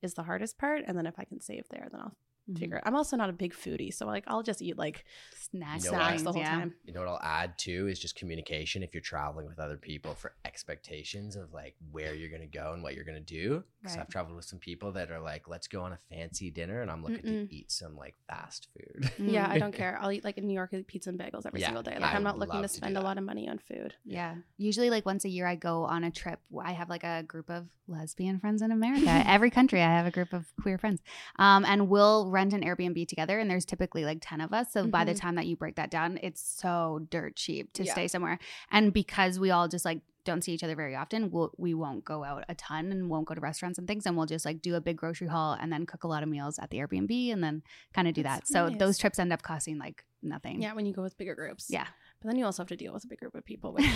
[0.00, 0.84] is the hardest part.
[0.86, 2.16] And then if I can save there, then I'll
[2.56, 2.82] Figure it.
[2.86, 3.92] I'm also not a big foodie.
[3.92, 5.04] So, like, I'll just eat like
[5.50, 6.24] Snacks, You know snacks what?
[6.24, 6.50] the whole yeah.
[6.58, 6.74] time.
[6.84, 8.82] You know what I'll add too is just communication.
[8.82, 12.82] If you're traveling with other people for expectations of like where you're gonna go and
[12.82, 13.62] what you're gonna do.
[13.80, 14.02] Because Right.
[14.02, 16.90] I've traveled with some people that are like, let's go on a fancy dinner, and
[16.90, 17.48] I'm looking Mm-mm.
[17.48, 19.10] to eat some like fast food.
[19.18, 19.50] Yeah, Mm.
[19.50, 19.98] I don't care.
[20.00, 21.94] I'll eat like in New York, pizza and bagels every Yeah, single day.
[21.94, 23.94] Like I I'm not looking love to to spend a lot of money on food.
[24.04, 24.34] Yeah.
[24.56, 26.40] Usually, like once a year, I go on a trip.
[26.62, 29.22] I have like a group of lesbian friends in America.
[29.26, 31.00] Every country, I have a group of queer friends.
[31.38, 33.38] Um, and we'll rent an Airbnb together.
[33.40, 34.72] And there's typically like 10 of us.
[34.72, 35.20] So by the Mhm.
[35.20, 37.92] time that you break that down, it's so dirt cheap to Yeah.
[37.92, 38.38] stay somewhere.
[38.70, 42.04] And because we all just like don't see each other very often, we'll, we won't
[42.04, 44.04] go out a ton and won't go to restaurants and things.
[44.06, 46.28] And we'll just like do a big grocery haul and then cook a lot of
[46.28, 47.62] meals at the Airbnb and then
[47.94, 48.52] kind of do That's that.
[48.52, 48.78] So nice.
[48.78, 50.60] those trips end up costing like nothing.
[50.62, 51.68] Yeah, when you go with bigger groups.
[51.70, 51.86] Yeah.
[52.20, 53.72] But then you also have to deal with a big group of people.
[53.72, 53.86] Which,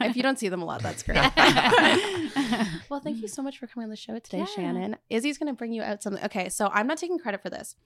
[0.00, 1.18] if you don't see them a lot, that's great.
[2.90, 4.44] well, thank you so much for coming on the show today, Yeah.
[4.46, 4.96] Shannon.
[5.10, 6.24] Izzy's going to bring you out something.
[6.24, 7.76] Okay, so I'm not taking credit for this.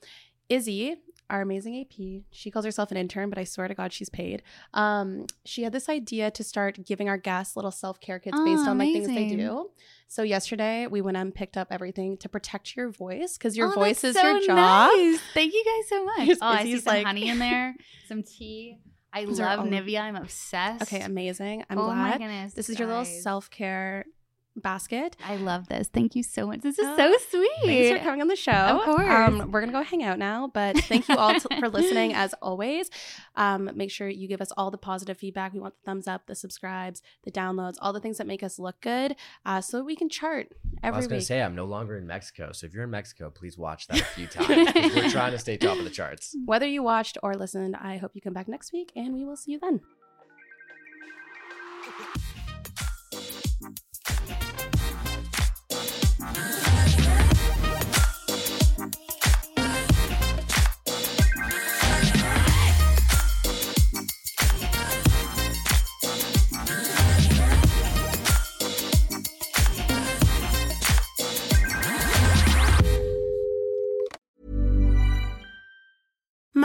[0.49, 0.97] Izzy,
[1.29, 4.43] our amazing AP, she calls herself an intern, but I swear to God, she's paid.
[4.75, 8.63] Um, she had this idea to start giving our guests little self care kits based
[8.67, 9.71] Oh, on like things they do.
[10.09, 13.75] So yesterday we went and picked up everything to protect your voice because your Oh,
[13.75, 14.91] voice is that's your job.
[14.93, 15.21] nice.
[15.35, 16.39] Thank you guys so much.
[16.43, 17.77] Oh, I see some like- honey in there,
[18.09, 18.79] some tea.
[19.13, 20.01] I love Nivea.
[20.01, 20.83] I'm obsessed.
[20.83, 21.65] Okay, amazing.
[21.69, 22.19] I'm oh my glad.
[22.19, 22.55] goodness.
[22.55, 23.23] This is your little guys.
[23.23, 24.05] self care
[24.57, 25.17] basket.
[25.25, 25.89] I love this.
[25.89, 26.61] Thank you so much.
[26.61, 27.51] This is Oh, so sweet.
[27.65, 28.51] Thanks for coming on the show.
[28.53, 29.01] Of course.
[29.09, 32.13] Um, we're going to go hang out now, but thank you all t- for listening
[32.15, 32.91] as always.
[33.37, 35.53] Um, make sure you give us all the positive feedback.
[35.53, 38.59] We want the thumbs up, the subscribes, the downloads, all the things that make us
[38.59, 40.49] look good uh, so we can chart
[40.83, 43.31] I every was gonna say I'm no longer in Mexico, so if you're in Mexico,
[43.31, 44.49] please watch that a few times.
[44.95, 46.37] We're trying to stay top of the charts.
[46.45, 49.37] Whether you watched or listened, I hope you come back next week and we will
[49.37, 49.81] see you then.